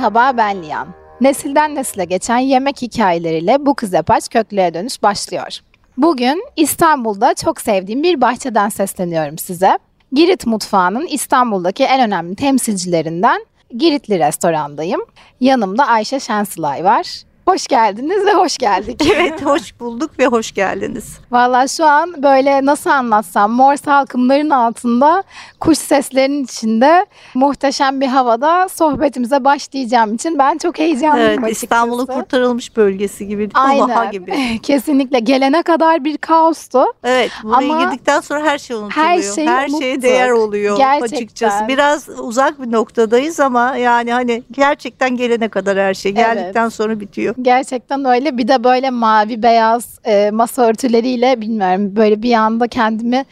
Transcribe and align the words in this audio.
Merhaba 0.00 0.36
ben 0.36 0.62
Liyan. 0.62 0.88
Nesilden 1.20 1.74
nesile 1.74 2.04
geçen 2.04 2.38
yemek 2.38 2.82
hikayeleriyle 2.82 3.66
bu 3.66 3.74
kız 3.74 3.92
yapaç 3.92 4.28
köklüğe 4.28 4.74
dönüş 4.74 5.02
başlıyor. 5.02 5.58
Bugün 5.96 6.44
İstanbul'da 6.56 7.34
çok 7.34 7.60
sevdiğim 7.60 8.02
bir 8.02 8.20
bahçeden 8.20 8.68
sesleniyorum 8.68 9.38
size. 9.38 9.78
Girit 10.12 10.46
mutfağının 10.46 11.06
İstanbul'daki 11.06 11.84
en 11.84 12.00
önemli 12.00 12.36
temsilcilerinden 12.36 13.46
Giritli 13.78 14.18
restorandayım. 14.18 15.00
Yanımda 15.40 15.86
Ayşe 15.86 16.20
Şensılay 16.20 16.84
var. 16.84 17.22
Hoş 17.48 17.66
geldiniz 17.66 18.26
ve 18.26 18.32
hoş 18.34 18.58
geldik. 18.58 19.02
Evet 19.16 19.44
hoş 19.46 19.80
bulduk 19.80 20.18
ve 20.18 20.26
hoş 20.26 20.52
geldiniz. 20.52 21.18
Valla 21.30 21.68
şu 21.68 21.84
an 21.84 22.22
böyle 22.22 22.64
nasıl 22.66 22.90
anlatsam 22.90 23.50
mor 23.52 23.76
salkımların 23.76 24.50
altında 24.50 25.22
kuş 25.60 25.78
seslerinin 25.78 26.44
içinde 26.44 27.06
muhteşem 27.34 28.00
bir 28.00 28.06
havada 28.06 28.68
sohbetimize 28.68 29.44
başlayacağım 29.44 30.14
için 30.14 30.38
ben 30.38 30.58
çok 30.58 30.78
heyecanlıyım 30.78 31.28
Evet 31.28 31.38
açıkçası. 31.38 31.64
İstanbul'un 31.66 32.06
kurtarılmış 32.06 32.76
bölgesi 32.76 33.26
gibi. 33.28 33.48
Aynen. 33.54 33.88
Vaha 33.88 34.04
gibi. 34.04 34.58
Kesinlikle 34.62 35.18
gelene 35.18 35.62
kadar 35.62 36.04
bir 36.04 36.16
kaostu. 36.18 36.84
Evet 37.04 37.30
buraya 37.42 37.56
Ama 37.56 37.84
girdikten 37.84 38.20
sonra 38.20 38.42
her 38.44 38.58
şey 38.58 38.76
unutuluyor. 38.76 39.06
her 39.06 39.22
şeyi 39.22 39.34
şeye 39.34 39.66
unuttuk. 39.70 40.02
değer 40.02 40.30
oluyor 40.30 40.76
Gerçekten. 40.76 41.16
açıkçası. 41.16 41.68
Biraz 41.68 42.08
uzak 42.08 42.62
bir 42.62 42.72
noktadayız 42.72 43.40
ama 43.40 43.76
yani 43.76 44.12
hani 44.12 44.42
gerçekten 44.52 45.16
gelene 45.16 45.48
kadar 45.48 45.78
her 45.78 45.94
şey. 45.94 46.12
Geldikten 46.12 46.68
sonra 46.68 47.00
bitiyor. 47.00 47.29
Gerçekten 47.42 48.04
öyle. 48.04 48.38
Bir 48.38 48.48
de 48.48 48.64
böyle 48.64 48.90
mavi 48.90 49.42
beyaz 49.42 49.98
e, 50.04 50.30
masa 50.30 50.62
örtüleriyle 50.62 51.40
bilmiyorum 51.40 51.96
böyle 51.96 52.22
bir 52.22 52.34
anda 52.34 52.68
kendimi 52.68 53.24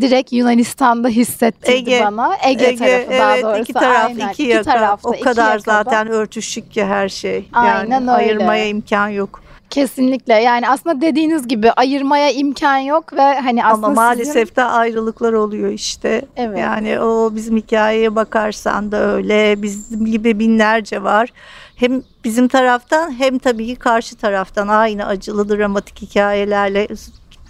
direkt 0.00 0.32
Yunanistan'da 0.32 1.08
hissettirdi 1.08 1.72
Ege, 1.72 2.00
bana. 2.04 2.36
Ege, 2.44 2.76
tarafı 2.76 3.10
daha 3.10 3.34
evet, 3.34 3.44
doğrusu. 3.44 3.62
iki 3.62 3.72
taraf, 3.72 4.06
Aynen. 4.06 4.28
iki 4.28 4.42
yaka. 4.42 4.62
tarafta, 4.72 5.08
o 5.08 5.14
iki 5.14 5.24
kadar 5.24 5.50
yakada. 5.52 5.72
zaten 5.72 6.08
örtüşük 6.08 6.70
ki 6.70 6.84
her 6.84 7.08
şey. 7.08 7.48
Aynen 7.52 7.90
yani 7.90 8.02
öyle. 8.02 8.10
ayırmaya 8.10 8.66
imkan 8.66 9.08
yok. 9.08 9.43
Kesinlikle 9.74 10.34
yani 10.34 10.68
aslında 10.68 11.00
dediğiniz 11.00 11.48
gibi 11.48 11.70
ayırmaya 11.70 12.30
imkan 12.30 12.78
yok 12.78 13.12
ve 13.12 13.40
hani 13.40 13.64
aslında 13.64 13.86
Ama 13.86 13.94
maalesef 13.94 14.48
sizin... 14.48 14.56
de 14.56 14.62
ayrılıklar 14.62 15.32
oluyor 15.32 15.70
işte. 15.70 16.22
Evet. 16.36 16.58
Yani 16.58 17.00
o 17.00 17.34
bizim 17.34 17.56
hikayeye 17.56 18.14
bakarsan 18.14 18.92
da 18.92 19.12
öyle. 19.12 19.62
Bizim 19.62 20.06
gibi 20.06 20.38
binlerce 20.38 21.02
var. 21.02 21.32
Hem 21.76 22.02
bizim 22.24 22.48
taraftan 22.48 23.18
hem 23.18 23.38
tabii 23.38 23.66
ki 23.66 23.76
karşı 23.76 24.16
taraftan 24.16 24.68
aynı 24.68 25.06
acılı 25.06 25.48
dramatik 25.48 26.02
hikayelerle 26.02 26.88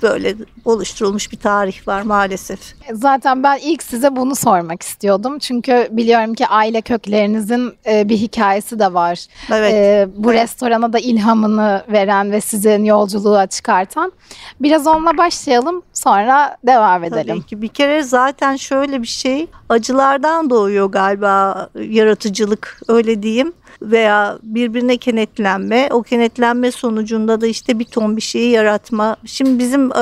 böyle 0.03 0.35
oluşturulmuş 0.65 1.33
bir 1.33 1.37
tarih 1.37 1.89
var 1.89 2.03
maalesef. 2.03 2.61
Zaten 2.93 3.43
ben 3.43 3.59
ilk 3.63 3.83
size 3.83 4.17
bunu 4.17 4.35
sormak 4.35 4.83
istiyordum. 4.83 5.39
Çünkü 5.39 5.89
biliyorum 5.91 6.35
ki 6.35 6.47
aile 6.47 6.81
köklerinizin 6.81 7.73
e, 7.87 8.09
bir 8.09 8.17
hikayesi 8.17 8.79
de 8.79 8.95
var. 8.95 9.27
Evet. 9.53 9.75
E, 9.75 10.09
bu 10.17 10.33
Evet. 10.33 10.43
restorana 10.43 10.93
da 10.93 10.99
ilhamını 10.99 11.83
veren 11.89 12.33
ve 12.33 12.41
sizin 12.41 12.85
yolculuğa 12.85 13.47
çıkartan. 13.47 14.13
Biraz 14.61 14.87
onunla 14.87 15.17
başlayalım 15.19 15.83
sonra 15.93 16.57
devam 16.67 17.05
edelim. 17.05 17.37
Tabii 17.37 17.47
ki 17.47 17.63
bir 17.63 17.69
kere 17.69 18.03
zaten 18.03 18.57
şöyle 18.57 19.03
bir 19.03 19.07
şey 19.07 19.47
acılardan 19.69 20.51
doğuyor 20.51 20.87
galiba 20.87 21.69
yaratıcılık 21.89 22.81
öyle 22.89 23.23
diyeyim 23.23 23.53
veya 23.83 24.39
birbirine 24.43 24.97
kenetlenme 24.97 25.89
o 25.93 26.03
kenetlenme 26.03 26.71
sonucunda 26.71 27.41
da 27.41 27.47
işte 27.47 27.79
bir 27.79 27.85
ton 27.85 28.17
bir 28.17 28.23
şeyi 28.23 28.51
yaratma. 28.51 29.17
Şimdi 29.25 29.59
bizim 29.59 29.93
e, 29.93 29.95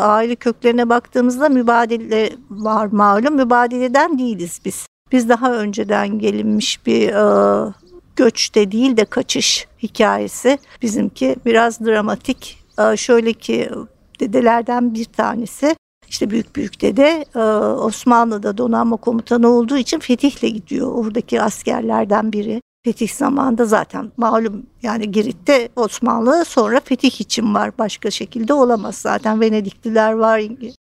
aile 0.00 0.34
köklerine 0.34 0.88
baktığımızda 0.88 1.48
mübadele 1.48 2.30
var 2.50 2.86
malum 2.86 3.36
mübadeleden 3.36 4.18
değiliz 4.18 4.60
biz. 4.64 4.86
Biz 5.12 5.28
daha 5.28 5.52
önceden 5.52 6.18
gelinmiş 6.18 6.86
bir 6.86 7.08
e, 7.08 7.72
göçte 8.16 8.72
değil 8.72 8.96
de 8.96 9.04
kaçış 9.04 9.66
hikayesi 9.82 10.58
bizimki 10.82 11.36
biraz 11.46 11.80
dramatik. 11.80 12.58
E, 12.78 12.96
şöyle 12.96 13.32
ki 13.32 13.70
dedelerden 14.20 14.94
bir 14.94 15.04
tanesi 15.04 15.76
işte 16.08 16.30
büyük 16.30 16.56
büyük 16.56 16.80
dede 16.80 17.24
e, 17.34 17.38
Osmanlı'da 17.74 18.58
donanma 18.58 18.96
komutanı 18.96 19.48
olduğu 19.48 19.76
için 19.76 19.98
Fetih'le 19.98 20.48
gidiyor. 20.54 20.92
Oradaki 20.92 21.42
askerlerden 21.42 22.32
biri. 22.32 22.60
Fetih 22.84 23.08
zamanında 23.08 23.64
zaten 23.64 24.12
malum 24.16 24.66
yani 24.82 25.10
Girit'te 25.10 25.68
Osmanlı 25.76 26.44
sonra 26.44 26.80
Fetih 26.80 27.20
için 27.20 27.54
var. 27.54 27.78
Başka 27.78 28.10
şekilde 28.10 28.54
olamaz 28.54 28.96
zaten. 28.96 29.40
Venedikliler 29.40 30.12
var, 30.12 30.42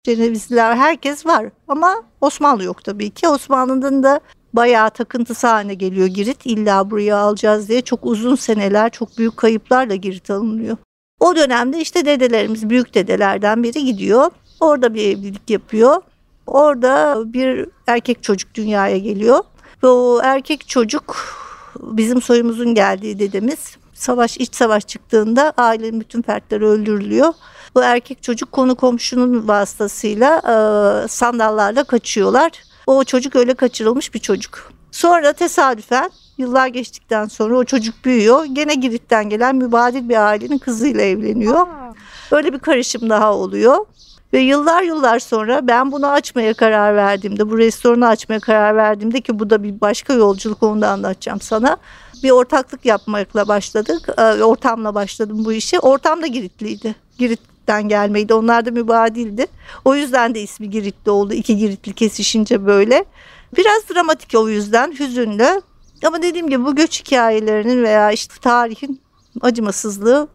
Cenevizliler 0.03 0.75
herkes 0.75 1.25
var. 1.25 1.45
Ama 1.67 1.95
Osmanlı 2.21 2.63
yok 2.63 2.83
tabii 2.83 3.09
ki. 3.09 3.27
Osmanlı'nın 3.27 4.03
da 4.03 4.19
bayağı 4.53 4.89
takıntısı 4.89 5.47
haline 5.47 5.73
geliyor 5.73 6.07
Girit. 6.07 6.45
İlla 6.45 6.91
buraya 6.91 7.17
alacağız 7.17 7.69
diye 7.69 7.81
çok 7.81 8.05
uzun 8.05 8.35
seneler, 8.35 8.89
çok 8.89 9.17
büyük 9.17 9.37
kayıplarla 9.37 9.95
Girit 9.95 10.29
alınıyor. 10.29 10.77
O 11.19 11.35
dönemde 11.35 11.79
işte 11.79 12.05
dedelerimiz, 12.05 12.69
büyük 12.69 12.93
dedelerden 12.93 13.63
biri 13.63 13.85
gidiyor. 13.85 14.31
Orada 14.59 14.93
bir 14.93 15.01
evlilik 15.01 15.49
yapıyor. 15.49 16.01
Orada 16.47 17.23
bir 17.33 17.69
erkek 17.87 18.23
çocuk 18.23 18.55
dünyaya 18.55 18.97
geliyor. 18.97 19.39
Ve 19.83 19.87
o 19.87 20.19
erkek 20.23 20.67
çocuk 20.67 21.15
bizim 21.75 22.21
soyumuzun 22.21 22.75
geldiği 22.75 23.19
dedemiz. 23.19 23.77
Savaş, 23.93 24.37
iç 24.37 24.55
savaş 24.55 24.87
çıktığında 24.87 25.53
ailenin 25.57 25.99
bütün 25.99 26.21
fertleri 26.21 26.65
öldürülüyor. 26.65 27.33
Bu 27.75 27.83
erkek 27.83 28.23
çocuk 28.23 28.51
konu 28.51 28.75
komşunun 28.75 29.47
vasıtasıyla 29.47 30.37
e, 30.37 31.07
sandallarla 31.07 31.83
kaçıyorlar. 31.83 32.51
O 32.87 33.03
çocuk 33.03 33.35
öyle 33.35 33.53
kaçırılmış 33.53 34.13
bir 34.13 34.19
çocuk. 34.19 34.71
Sonra 34.91 35.33
tesadüfen 35.33 36.11
yıllar 36.37 36.67
geçtikten 36.67 37.25
sonra 37.25 37.57
o 37.57 37.63
çocuk 37.63 38.05
büyüyor. 38.05 38.45
Gene 38.45 38.75
Girit'ten 38.75 39.29
gelen 39.29 39.55
mübadil 39.55 40.09
bir 40.09 40.27
ailenin 40.27 40.57
kızıyla 40.57 41.01
evleniyor. 41.01 41.67
Böyle 42.31 42.53
bir 42.53 42.59
karışım 42.59 43.09
daha 43.09 43.33
oluyor. 43.33 43.85
Ve 44.33 44.39
yıllar 44.39 44.83
yıllar 44.83 45.19
sonra 45.19 45.67
ben 45.67 45.91
bunu 45.91 46.07
açmaya 46.07 46.53
karar 46.53 46.95
verdiğimde, 46.95 47.49
bu 47.49 47.57
restoranı 47.57 48.07
açmaya 48.07 48.39
karar 48.39 48.75
verdiğimde 48.75 49.21
ki 49.21 49.39
bu 49.39 49.49
da 49.49 49.63
bir 49.63 49.81
başka 49.81 50.13
yolculuk 50.13 50.63
onu 50.63 50.81
da 50.81 50.89
anlatacağım 50.89 51.41
sana. 51.41 51.77
Bir 52.23 52.31
ortaklık 52.31 52.85
yapmakla 52.85 53.47
başladık. 53.47 54.09
Ee, 54.17 54.43
Ortamla 54.43 54.95
başladım 54.95 55.45
bu 55.45 55.53
işi. 55.53 55.79
Ortam 55.79 56.21
da 56.21 56.27
Giritliydi. 56.27 56.95
Girit'ten 57.17 57.89
gelmeydi. 57.89 58.33
Onlar 58.33 58.65
da 58.65 58.71
mübadildi. 58.71 59.47
O 59.85 59.95
yüzden 59.95 60.35
de 60.35 60.41
ismi 60.41 60.69
Giritli 60.69 61.11
oldu. 61.11 61.33
İki 61.33 61.57
Giritli 61.57 61.93
kesişince 61.93 62.65
böyle. 62.65 63.05
Biraz 63.57 63.89
dramatik 63.89 64.35
o 64.35 64.49
yüzden, 64.49 64.95
hüzünlü. 64.99 65.61
Ama 66.05 66.21
dediğim 66.21 66.49
gibi 66.49 66.65
bu 66.65 66.75
göç 66.75 66.99
hikayelerinin 67.01 67.83
veya 67.83 68.11
işte 68.11 68.33
tarihin 68.41 69.01
acımasızlığı 69.41 70.27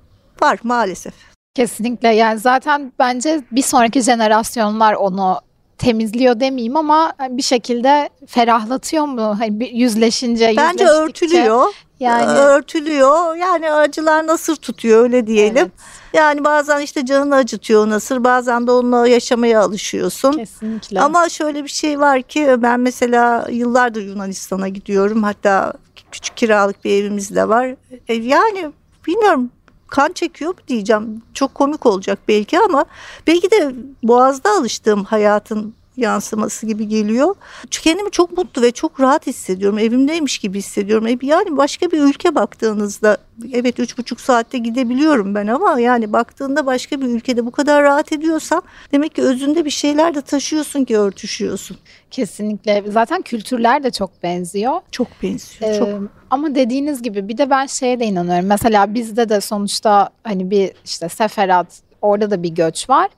var 0.42 0.58
maalesef. 0.62 1.31
Kesinlikle 1.54 2.08
yani 2.08 2.38
zaten 2.38 2.92
bence 2.98 3.42
bir 3.52 3.62
sonraki 3.62 4.00
jenerasyonlar 4.00 4.94
onu 4.94 5.40
temizliyor 5.78 6.40
demeyeyim 6.40 6.76
ama 6.76 7.12
bir 7.31 7.43
şekilde 7.43 8.08
ferahlatıyor 8.26 9.04
mu? 9.04 9.37
Hani 9.38 9.78
yüzleşince, 9.78 10.54
Bence 10.56 10.84
örtülüyor. 10.84 11.66
Yani 12.00 12.38
örtülüyor. 12.38 13.37
Yani 13.37 13.70
acılar 13.70 14.26
nasır 14.26 14.56
tutuyor 14.56 15.02
öyle 15.02 15.26
diyelim. 15.26 15.56
Evet, 15.56 15.70
Yani 16.12 16.44
bazen 16.44 16.81
işte 16.81 17.06
canını 17.06 17.34
acıtıyor 17.34 17.88
nasır. 17.90 18.25
Bazen 18.25 18.66
de 18.66 18.70
onunla 18.70 19.08
yaşamaya 19.08 19.60
alışıyorsun. 19.60 20.32
kesinlikle. 20.32 21.00
Ama 21.00 21.28
şöyle 21.28 21.64
bir 21.64 21.69
şey 21.69 22.00
var 22.00 22.22
ki 22.22 22.56
ben 22.58 22.81
mesela 22.81 23.46
yıllardır 23.50 24.02
Yunanistan'a 24.02 24.69
gidiyorum. 24.69 25.22
Hatta 25.22 25.72
küçük 26.12 26.37
kiralık 26.37 26.84
bir 26.84 26.90
evimiz 27.02 27.34
de 27.34 27.48
var. 27.48 27.75
E, 28.08 28.14
yani 28.14 28.72
bilmiyorum 29.06 29.50
kan 29.93 30.12
çekiyor 30.12 30.50
mu 30.50 30.59
diyeceğim. 30.69 31.23
Çok 31.35 31.55
komik 31.55 31.87
olacak 31.87 32.19
belki 32.29 32.59
ama 32.59 32.85
belki 33.27 33.50
de 33.50 33.75
boğazda 34.03 34.50
alıştığım 34.50 35.05
hayatın 35.05 35.75
yansıması 35.97 36.67
gibi 36.67 36.89
geliyor. 36.89 37.35
Kendimi 37.71 38.11
çok 38.11 38.37
mutlu 38.39 38.62
ve 38.62 38.73
çok 38.73 39.00
rahat 39.00 39.27
hissediyorum. 39.27 39.79
Evimdeymiş 39.79 40.39
gibi 40.39 40.59
hissediyorum. 40.59 41.06
E, 41.06 41.19
Yani 41.23 41.56
başka 41.56 41.91
bir 41.91 42.00
ülke 42.00 42.35
baktığınızda 42.35 43.17
evet 43.53 43.81
üç 43.81 43.99
buçuk 43.99 44.21
saatte 44.21 44.59
gidebiliyorum 44.59 45.35
ben 45.35 45.47
ama 45.47 45.81
yani 45.81 46.12
baktığında 46.12 46.67
başka 46.67 47.00
bir 47.00 47.06
ülkede 47.06 47.47
bu 47.47 47.50
kadar 47.50 47.83
rahat 47.83 48.12
ediyorsam 48.12 48.62
demek 48.93 49.15
ki 49.15 49.23
özünde 49.23 49.65
bir 49.65 49.71
şeyler 49.71 50.15
de 50.15 50.21
taşıyorsun 50.21 50.85
ki 50.85 50.99
örtüşüyorsun. 50.99 51.77
Kesinlikle. 52.11 52.85
Zaten 52.89 53.23
kültürler 53.23 53.85
de 53.85 53.91
çok 53.91 54.23
benziyor. 54.23 54.81
Çok 54.91 55.09
benziyor. 55.23 55.71
Ee, 55.73 55.79
çok. 55.79 55.89
Ama 56.31 56.55
dediğiniz 56.55 57.03
gibi 57.03 57.29
bir 57.29 57.39
de 57.39 57.50
ben 57.50 57.67
şeye 57.67 58.00
de 58.00 58.05
inanıyorum. 58.05 58.47
Mesela 58.47 58.94
bizde 58.94 59.29
de 59.29 59.41
sonuçta 59.41 60.11
hani 60.25 60.50
bir 60.50 60.71
işte 60.85 61.09
seferat 61.09 61.67
orada 62.03 62.31
da 62.31 62.43
bir 62.43 62.49
göç 62.49 62.91
var. 62.91 63.09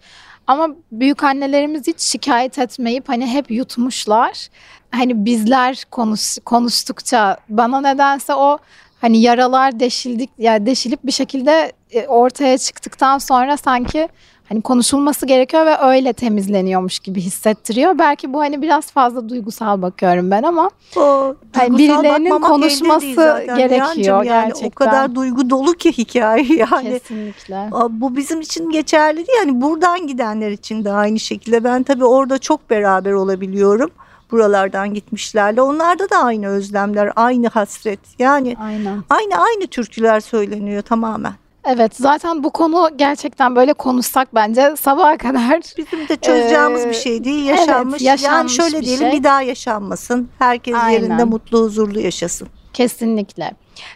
Ama 0.46 0.68
büyük 0.92 1.24
annelerimiz 1.24 1.86
hiç 1.86 2.00
şikayet 2.00 2.58
etmeyip 2.58 3.08
hani 3.08 3.26
hep 3.26 3.50
yutmuşlar. 3.50 4.48
Hani 4.90 5.24
bizler 5.24 5.84
konuş, 5.90 6.38
konuştukça 6.44 7.36
bana 7.48 7.80
nedense 7.80 8.34
o 8.34 8.58
hani 9.00 9.20
yaralar 9.20 9.80
deşildik 9.80 10.30
yani 10.38 10.66
deşilip 10.66 11.04
bir 11.04 11.12
şekilde 11.12 11.72
e, 11.90 12.06
ortaya 12.06 12.58
çıktıktan 12.58 13.18
sonra 13.18 13.56
sanki 13.56 14.08
hani 14.54 14.62
konuşulması 14.62 15.26
gerekiyor 15.26 15.66
ve 15.66 15.78
öyle 15.78 16.12
temizleniyormuş 16.12 16.98
gibi 16.98 17.20
hissettiriyor. 17.20 17.98
Belki 17.98 18.32
bu 18.32 18.40
hani 18.40 18.62
biraz 18.62 18.90
fazla 18.90 19.28
duygusal 19.28 19.82
bakıyorum 19.82 20.30
ben 20.30 20.42
ama 20.42 20.70
O 20.96 21.34
Hani 21.52 21.78
birilerinin 21.78 22.40
konuşması 22.40 23.44
gerekiyor 23.56 24.24
yani 24.24 24.48
gerçekten. 24.48 24.66
O 24.66 24.70
kadar 24.70 25.14
duygu 25.14 25.50
dolu 25.50 25.74
ki 25.74 25.92
hikaye 25.92 26.44
yani. 26.70 26.90
kesinlikle. 26.90 27.68
Bu 27.90 28.16
bizim 28.16 28.40
için 28.40 28.70
geçerli 28.70 29.16
değil. 29.16 29.38
Yani 29.38 29.60
buradan 29.60 30.06
gidenler 30.06 30.50
için 30.50 30.84
de 30.84 30.92
aynı 30.92 31.18
şekilde. 31.18 31.64
Ben 31.64 31.82
tabii 31.82 32.04
orada 32.04 32.38
çok 32.38 32.70
beraber 32.70 33.12
olabiliyorum. 33.12 33.90
Buralardan 34.30 34.94
gitmişlerle. 34.94 35.62
Onlarda 35.62 36.10
da 36.10 36.16
aynı 36.16 36.46
özlemler, 36.46 37.12
aynı 37.16 37.48
hasret. 37.48 38.00
Yani 38.18 38.56
Aynen. 38.60 39.02
aynı 39.10 39.34
aynı 39.36 39.66
türküler 39.66 40.20
söyleniyor 40.20 40.82
tamamen. 40.82 41.32
Evet 41.66 41.96
zaten 41.96 42.44
bu 42.44 42.50
konu 42.50 42.88
gerçekten 42.96 43.56
böyle 43.56 43.72
konuşsak 43.72 44.34
bence 44.34 44.74
sabaha 44.80 45.16
kadar 45.16 45.60
Bizim 45.78 46.08
de 46.08 46.16
çözeceğimiz 46.16 46.84
Ee, 46.84 46.88
bir 46.88 46.94
şey 46.94 47.24
değil. 47.24 47.46
evet, 47.48 47.58
Yaşanmış. 47.58 48.02
yani 48.02 48.08
yaşanmış 48.22 48.56
şöyle 48.56 48.80
bir 48.80 48.84
diyelim 48.84 49.10
şey. 49.10 49.18
bir 49.18 49.24
daha 49.24 49.42
yaşanmasın. 49.42 50.28
Herkes 50.38 50.74
Aynen. 50.74 50.90
yerinde 51.00 51.24
mutlu 51.24 51.58
huzurlu 51.60 52.00
yaşasın. 52.00 52.48
kesinlikle. 52.72 53.52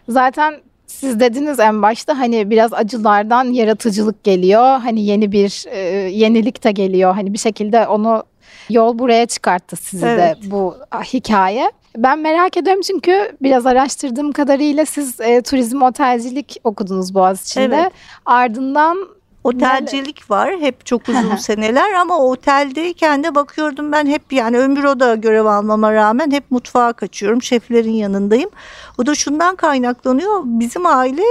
Zaten 0.08 0.54
siz 0.86 1.20
dediniz 1.20 1.60
en 1.60 1.82
başta 1.82 2.18
hani 2.18 2.50
biraz 2.50 2.72
acılardan 2.72 3.44
yaratıcılık 3.44 4.24
geliyor. 4.24 4.62
Hani 4.80 5.04
yeni 5.06 5.32
bir 5.32 5.64
e, 5.70 5.78
yenilik 6.10 6.64
de 6.64 6.70
geliyor. 6.72 7.14
Hani 7.14 7.32
bir 7.32 7.38
şekilde 7.38 7.86
onu 7.86 8.22
yol 8.70 8.98
buraya 8.98 9.26
çıkarttı 9.26 9.76
sizi 9.76 10.06
Evet. 10.06 10.36
de 10.42 10.50
bu 10.50 10.76
hikaye. 11.04 11.70
Ben 11.96 12.18
merak 12.18 12.56
ediyorum 12.56 12.82
çünkü 12.82 13.36
biraz 13.42 13.66
araştırdığım 13.66 14.32
kadarıyla 14.32 14.86
siz 14.86 15.20
e, 15.20 15.42
turizm 15.42 15.82
otelcilik 15.82 16.56
okudunuz 16.64 17.14
Boğaziçi'nde. 17.14 17.76
Evet. 17.76 17.92
Ardından 18.26 19.18
Otelcilik 19.44 20.30
var 20.30 20.60
hep 20.60 20.86
çok 20.86 21.02
uzun 21.08 21.36
seneler 21.36 21.92
ama 21.92 22.18
oteldeyken 22.18 23.24
de 23.24 23.34
bakıyordum 23.34 23.92
ben 23.92 24.06
hep 24.06 24.32
yani 24.32 24.58
ömür 24.58 24.84
oda 24.84 25.14
görev 25.14 25.44
almama 25.44 25.92
rağmen 25.92 26.30
hep 26.30 26.50
mutfağa 26.50 26.92
kaçıyorum. 26.92 27.42
Şeflerin 27.42 27.92
yanındayım. 27.92 28.50
O 28.98 29.06
da 29.06 29.14
şundan 29.14 29.56
kaynaklanıyor. 29.56 30.40
Bizim 30.44 30.86
aile 30.86 31.22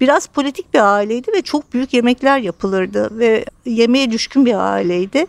biraz 0.00 0.26
politik 0.26 0.74
bir 0.74 0.94
aileydi 0.94 1.32
ve 1.32 1.42
çok 1.42 1.72
büyük 1.72 1.94
yemekler 1.94 2.38
yapılırdı 2.38 3.18
ve 3.18 3.44
yemeğe 3.64 4.10
düşkün 4.10 4.46
bir 4.46 4.54
aileydi. 4.54 5.26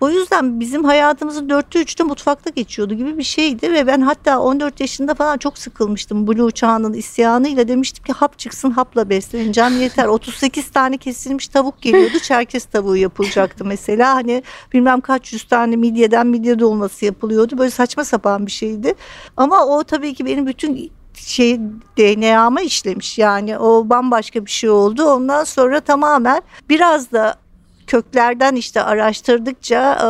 O 0.00 0.10
yüzden 0.10 0.60
bizim 0.60 0.84
hayatımızın 0.84 1.48
dörtte 1.48 1.82
üçte 1.82 2.04
mutfakta 2.04 2.50
geçiyordu 2.50 2.94
gibi 2.94 3.18
bir 3.18 3.22
şeydi 3.22 3.72
ve 3.72 3.86
ben 3.86 4.00
hatta 4.00 4.40
14 4.40 4.80
yaşında 4.80 5.14
falan 5.14 5.38
çok 5.38 5.58
sıkılmıştım 5.58 6.26
Blue 6.26 6.50
Çağı'nın 6.50 6.92
isyanıyla. 6.92 7.68
Demiştim 7.68 8.04
ki 8.04 8.12
hap 8.12 8.38
çıksın 8.38 8.70
hapla 8.70 9.08
besleneceğim 9.08 9.80
yeter. 9.80 10.04
38 10.04 10.70
tane 10.70 10.96
kesilmiş 10.96 11.48
tavuk 11.48 11.82
geliyordu. 11.82 12.18
Çerkez 12.22 12.64
tavuğu 12.64 12.96
yapılacaktı 12.96 13.64
mesela. 13.64 14.14
Hani 14.14 14.42
bilmem 14.72 15.00
kaç 15.00 15.32
yüz 15.32 15.44
tane 15.44 15.76
midyeden 15.76 16.26
midye 16.26 16.58
dolması 16.58 17.04
yapılıyordu. 17.04 17.58
Böyle 17.58 17.70
saçma 17.70 18.04
sapan 18.04 18.46
bir 18.46 18.52
şeydi. 18.52 18.94
Ama 19.36 19.66
o 19.66 19.84
tabii 19.84 20.14
ki 20.14 20.26
benim 20.26 20.46
bütün 20.46 20.92
şey 21.14 21.60
DNA'ma 21.98 22.60
işlemiş. 22.60 23.18
Yani 23.18 23.58
o 23.58 23.88
bambaşka 23.88 24.46
bir 24.46 24.50
şey 24.50 24.70
oldu. 24.70 25.04
Ondan 25.04 25.44
sonra 25.44 25.80
tamamen 25.80 26.42
biraz 26.68 27.12
da 27.12 27.43
köklerden 27.86 28.54
işte 28.54 28.82
araştırdıkça 28.82 29.92
e, 29.92 30.06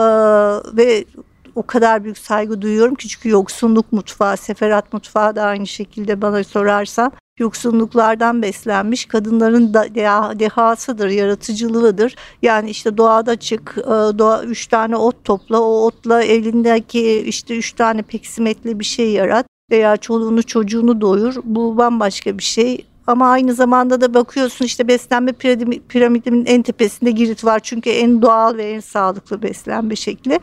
ve 0.77 1.05
o 1.55 1.63
kadar 1.63 2.05
büyük 2.05 2.19
saygı 2.19 2.63
duyuyorum 2.63 2.95
ki 2.95 3.09
çünkü 3.09 3.29
yoksunluk 3.29 3.93
mutfağı, 3.93 4.37
seferat 4.37 4.93
mutfağı 4.93 5.37
da 5.37 5.43
aynı 5.43 5.67
şekilde 5.67 6.23
bana 6.23 6.45
sorarsan 6.45 7.13
yoksunluklardan 7.39 8.43
beslenmiş 8.43 9.05
kadınların 9.05 9.75
da 9.75 9.95
deha, 9.95 10.39
dehasıdır, 10.39 11.09
yaratıcılığıdır. 11.09 12.17
Yani 12.43 12.71
işte 12.71 12.97
doğada 12.97 13.37
çık, 13.37 13.75
e, 13.79 14.19
doğa 14.19 14.45
üç 14.45 14.67
tane 14.67 14.97
ot 14.97 15.25
topla, 15.25 15.61
o 15.61 15.87
otla 15.87 16.23
elindeki 16.23 17.25
işte 17.27 17.57
üç 17.57 17.73
tane 17.73 18.03
peksimetli 18.03 18.81
bir 18.81 18.85
şey 18.85 19.11
yarat 19.11 19.47
veya 19.71 19.97
çoluğunu 19.97 20.43
çocuğunu 20.43 21.01
doyur. 21.01 21.35
Bu 21.45 21.77
bambaşka 21.77 22.39
bir 22.39 22.43
şey. 22.43 22.87
Ama 23.07 23.31
aynı 23.31 23.55
zamanda 23.55 24.01
da 24.01 24.15
bakıyorsun 24.15 24.65
işte 24.65 24.89
beslenme 24.89 25.31
piramidi- 25.31 25.81
piramidinin 25.89 26.47
en 26.47 26.63
tepesinde 26.63 27.11
Girit 27.11 27.45
var. 27.45 27.61
Çünkü 27.61 27.91
en 27.91 28.23
doğal 28.23 28.57
ve 28.57 28.71
en 28.71 28.81
sağlıklı 28.81 29.43
beslenme 29.43 29.97
şekli. 29.97 30.41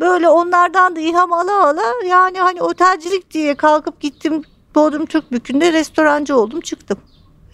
Böyle 0.00 0.28
onlardan 0.28 0.96
da 0.96 1.00
ilham 1.00 1.32
ala 1.32 1.66
ala 1.66 1.82
yani 2.08 2.38
hani 2.38 2.62
otelcilik 2.62 3.30
diye 3.30 3.54
kalkıp 3.54 4.00
gittim 4.00 4.42
Bodrum 4.74 5.06
Türkbükü'nde 5.06 5.72
restorancı 5.72 6.36
oldum 6.36 6.60
çıktım. 6.60 6.98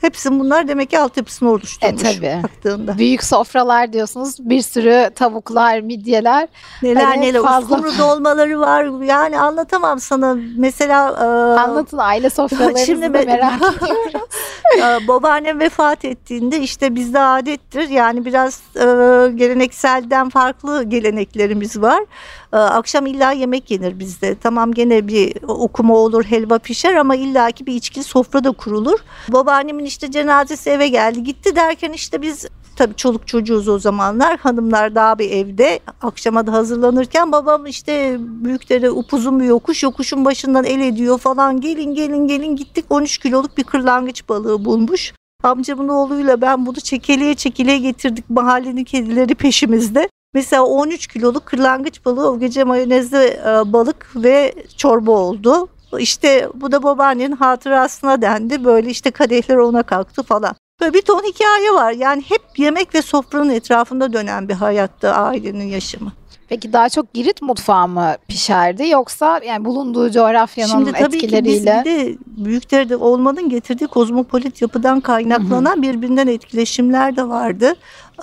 Hepsi 0.00 0.30
bunlar 0.40 0.68
demek 0.68 0.90
ki 0.90 0.98
altyapısını 0.98 1.50
oluşturmuş 1.50 2.04
E, 2.04 2.14
tabii. 2.14 2.42
baktığında. 2.42 2.98
büyük 2.98 3.24
sofralar 3.24 3.92
diyorsunuz. 3.92 4.36
Bir 4.40 4.62
sürü 4.62 5.10
tavuklar, 5.14 5.80
midyeler. 5.80 6.48
Neler 6.82 7.04
Hani 7.04 7.20
neler 7.20 7.42
fazla- 7.42 7.76
uskumru 7.76 7.98
dolmaları 7.98 8.60
var 8.60 9.04
yani 9.04 9.40
anlatamam 9.40 10.00
sana. 10.00 10.36
Mesela 10.56 11.10
e, 11.10 11.24
Anlatın 11.60 11.98
aile 11.98 12.30
sofralarınızı 12.30 12.86
Şimdi 12.86 13.08
merak 13.08 13.54
ediyorum. 13.82 14.20
Ee, 14.78 15.08
babaannem 15.08 15.60
vefat 15.60 16.04
ettiğinde 16.04 16.60
işte 16.60 16.94
bizde 16.94 17.20
adettir 17.20 17.88
yani 17.88 18.24
biraz 18.24 18.60
e, 18.76 18.84
gelenekselden 19.34 20.28
farklı 20.28 20.82
geleneklerimiz 20.84 21.80
var. 21.80 22.04
Akşam 22.52 23.06
illa 23.06 23.32
yemek 23.32 23.70
yenir 23.70 23.98
bizde. 23.98 24.34
Tamam 24.42 24.72
gene 24.72 25.08
bir 25.08 25.42
okuma 25.48 25.94
olur, 25.94 26.24
helva 26.24 26.58
pişer 26.58 26.94
ama 26.94 27.16
illaki 27.16 27.66
bir 27.66 27.74
içkili 27.74 28.04
sofra 28.04 28.44
da 28.44 28.52
kurulur. 28.52 28.98
Babaannemin 29.28 29.84
işte 29.90 30.10
cenazesi 30.10 30.70
eve 30.70 30.88
geldi 30.88 31.24
gitti 31.24 31.56
derken 31.56 31.92
işte 31.92 32.22
biz 32.22 32.46
tabii 32.76 32.94
çoluk 32.96 33.26
çocuğuz 33.26 33.68
o 33.68 33.78
zamanlar. 33.78 34.38
Hanımlar 34.38 34.94
daha 34.94 35.18
bir 35.18 35.30
evde. 35.30 35.80
Akşama 36.02 36.46
da 36.46 36.52
hazırlanırken 36.52 37.32
babam 37.32 37.66
işte 37.66 38.16
büyükleri 38.20 38.90
upuzun 38.90 39.40
bir 39.40 39.44
yokuş. 39.44 39.82
Yokuşun 39.82 40.24
başından 40.24 40.64
el 40.64 40.80
ediyor 40.80 41.18
falan. 41.18 41.60
Gelin 41.60 41.94
gelin 41.94 42.26
gelin 42.26 42.56
gittik 42.56 42.84
13 42.90 43.18
kiloluk 43.18 43.56
bir 43.56 43.64
kırlangıç 43.64 44.28
balığı 44.28 44.64
bulmuş. 44.64 45.14
Amcamın 45.42 45.88
oğluyla 45.88 46.40
ben 46.40 46.66
bunu 46.66 46.80
çekeliye 46.80 47.34
çekeliye 47.34 47.78
getirdik. 47.78 48.30
Mahallenin 48.30 48.84
kedileri 48.84 49.34
peşimizde. 49.34 50.08
Mesela 50.34 50.62
13 50.62 51.06
kiloluk 51.06 51.46
kırlangıç 51.46 52.04
balığı 52.04 52.30
o 52.30 52.38
gece 52.38 52.64
mayonezli 52.64 53.16
e, 53.18 53.72
balık 53.72 54.12
ve 54.16 54.54
çorba 54.76 55.10
oldu. 55.10 55.68
İşte 55.98 56.48
bu 56.54 56.72
da 56.72 56.82
babaannenin 56.82 57.36
hatırasına 57.36 58.22
dendi. 58.22 58.64
Böyle 58.64 58.90
işte 58.90 59.10
kadehler 59.10 59.56
ona 59.56 59.82
kalktı 59.82 60.22
falan. 60.22 60.54
Böyle 60.80 60.94
bir 60.94 61.02
ton 61.02 61.22
hikaye 61.22 61.72
var. 61.72 61.92
Yani 61.92 62.22
hep 62.28 62.42
yemek 62.56 62.94
ve 62.94 63.02
sofranın 63.02 63.50
etrafında 63.50 64.12
dönen 64.12 64.48
bir 64.48 64.54
hayatta 64.54 65.12
ailenin 65.12 65.66
yaşamı. 65.66 66.12
Peki 66.48 66.72
daha 66.72 66.88
çok 66.88 67.14
Girit 67.14 67.42
mutfağı 67.42 67.88
mı 67.88 68.14
pişerdi 68.28 68.88
yoksa 68.88 69.40
yani 69.46 69.64
bulunduğu 69.64 70.10
coğrafyanın 70.10 70.70
Şimdi 70.70 70.92
tabii 70.92 71.18
ki 71.18 71.28
biz 71.28 71.34
etkileriyle? 71.34 71.82
bir 71.84 71.90
de 71.90 72.18
büyüklerde 72.26 72.96
olmanın 72.96 73.48
getirdiği 73.48 73.86
kozmopolit 73.86 74.62
yapıdan 74.62 75.00
kaynaklanan 75.00 75.82
birbirinden 75.82 76.26
etkileşimler 76.26 77.16
de 77.16 77.28
vardı. 77.28 77.74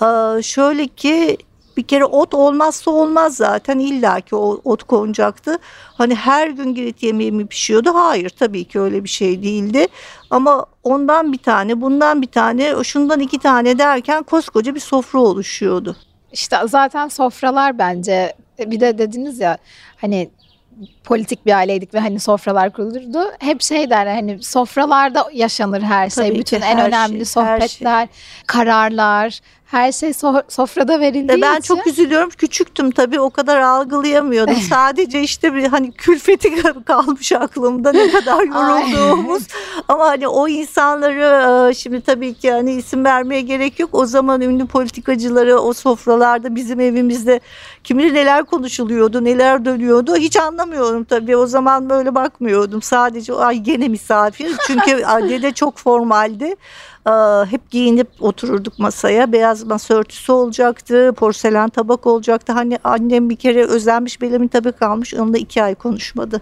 Ee, 0.02 0.42
şöyle 0.42 0.86
ki 0.86 1.36
bir 1.78 1.82
kere 1.82 2.04
ot 2.04 2.34
olmazsa 2.34 2.90
olmaz 2.90 3.36
zaten 3.36 3.78
illaki 3.78 4.36
o 4.36 4.60
ot 4.64 4.82
konacaktı. 4.82 5.58
Hani 5.94 6.14
her 6.14 6.48
gün 6.48 6.74
Girit 6.74 7.02
yemeği 7.02 7.32
mi 7.32 7.46
pişiyordu? 7.46 7.94
Hayır 7.94 8.30
tabii 8.30 8.64
ki 8.64 8.80
öyle 8.80 9.04
bir 9.04 9.08
şey 9.08 9.42
değildi. 9.42 9.86
Ama 10.30 10.66
ondan 10.84 11.32
bir 11.32 11.38
tane 11.38 11.80
bundan 11.80 12.22
bir 12.22 12.26
tane 12.26 12.84
şundan 12.84 13.20
iki 13.20 13.38
tane 13.38 13.78
derken 13.78 14.22
koskoca 14.22 14.74
bir 14.74 14.80
sofra 14.80 15.18
oluşuyordu. 15.18 15.96
İşte 16.32 16.56
zaten 16.66 17.08
sofralar 17.08 17.78
bence 17.78 18.32
bir 18.58 18.80
de 18.80 18.98
dediniz 18.98 19.40
ya 19.40 19.58
hani 19.96 20.30
politik 21.04 21.46
bir 21.46 21.52
aileydik 21.52 21.94
ve 21.94 22.00
hani 22.00 22.20
sofralar 22.20 22.72
kurulurdu. 22.72 23.32
Hep 23.38 23.62
şey 23.62 23.90
derler 23.90 24.14
hani 24.14 24.42
sofralarda 24.42 25.24
yaşanır 25.32 25.82
her 25.82 26.10
şey. 26.10 26.28
Tabii 26.28 26.38
Bütün 26.38 26.60
en 26.60 26.80
önemli 26.80 27.26
şey, 27.26 27.42
her 27.42 27.60
sohbetler, 27.60 28.08
kararlar, 28.46 29.40
Her 29.68 29.92
şey 29.92 30.10
so- 30.10 30.42
sofrada 30.48 31.00
verildiği 31.00 31.38
E 31.38 31.42
ben 31.42 31.58
için. 31.58 31.74
çok 31.74 31.86
üzülüyorum. 31.86 32.30
Küçüktüm 32.30 32.90
tabii 32.90 33.20
o 33.20 33.30
kadar 33.30 33.60
algılayamıyordum. 33.60 34.54
Sadece 34.70 35.22
işte 35.22 35.54
bir 35.54 35.64
hani 35.66 35.92
külfeti 35.92 36.54
kalmış 36.86 37.32
aklımda 37.32 37.92
ne 37.92 38.10
kadar 38.10 38.42
yorulduğumuz. 38.44 39.42
Ama 39.88 40.04
hani 40.06 40.28
o 40.28 40.48
insanları 40.48 41.68
e, 41.70 41.74
şimdi 41.74 42.00
tabii 42.00 42.34
ki 42.34 42.52
hani 42.52 42.72
isim 42.74 43.04
vermeye 43.04 43.40
gerek 43.40 43.80
yok. 43.80 43.90
O 43.92 44.06
zaman 44.06 44.40
ünlü 44.40 44.66
politikacıları 44.66 45.58
o 45.60 45.72
sofralarda 45.72 46.54
bizim 46.54 46.80
evimizde 46.80 47.40
kim 47.84 47.98
bilir 47.98 48.14
neler 48.14 48.44
konuşuluyordu, 48.44 49.24
neler 49.24 49.64
dönüyordu. 49.64 50.16
Hiç 50.16 50.36
anlamıyorum 50.36 51.04
tabii. 51.04 51.36
O 51.36 51.46
zaman 51.46 51.90
böyle 51.90 52.14
bakmıyordum. 52.14 52.82
Sadece 52.82 53.34
ay 53.34 53.56
gene 53.58 53.88
misafir. 53.88 54.52
Çünkü 54.66 54.90
dede 55.28 55.52
çok 55.52 55.78
formaldi. 55.78 56.56
Hep 57.50 57.70
giyinip 57.70 58.08
otururduk 58.20 58.78
masaya. 58.78 59.32
Beyaz 59.32 59.64
masa 59.64 59.94
örtüsü 59.94 60.32
olacaktı. 60.32 61.12
Porselen 61.16 61.68
tabak 61.68 62.06
olacaktı. 62.06 62.52
Hani 62.52 62.78
annem 62.84 63.30
bir 63.30 63.36
kere 63.36 63.64
özenmiş 63.64 64.20
belimin 64.20 64.48
tabak 64.48 64.82
almış. 64.82 65.14
Onunla 65.14 65.38
iki 65.38 65.62
ay 65.62 65.74
konuşmadı. 65.74 66.40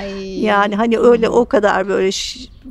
Ay. 0.00 0.44
Yani 0.44 0.76
hani 0.76 0.98
öyle 0.98 1.28
o 1.28 1.44
kadar 1.44 1.88
böyle 1.88 2.10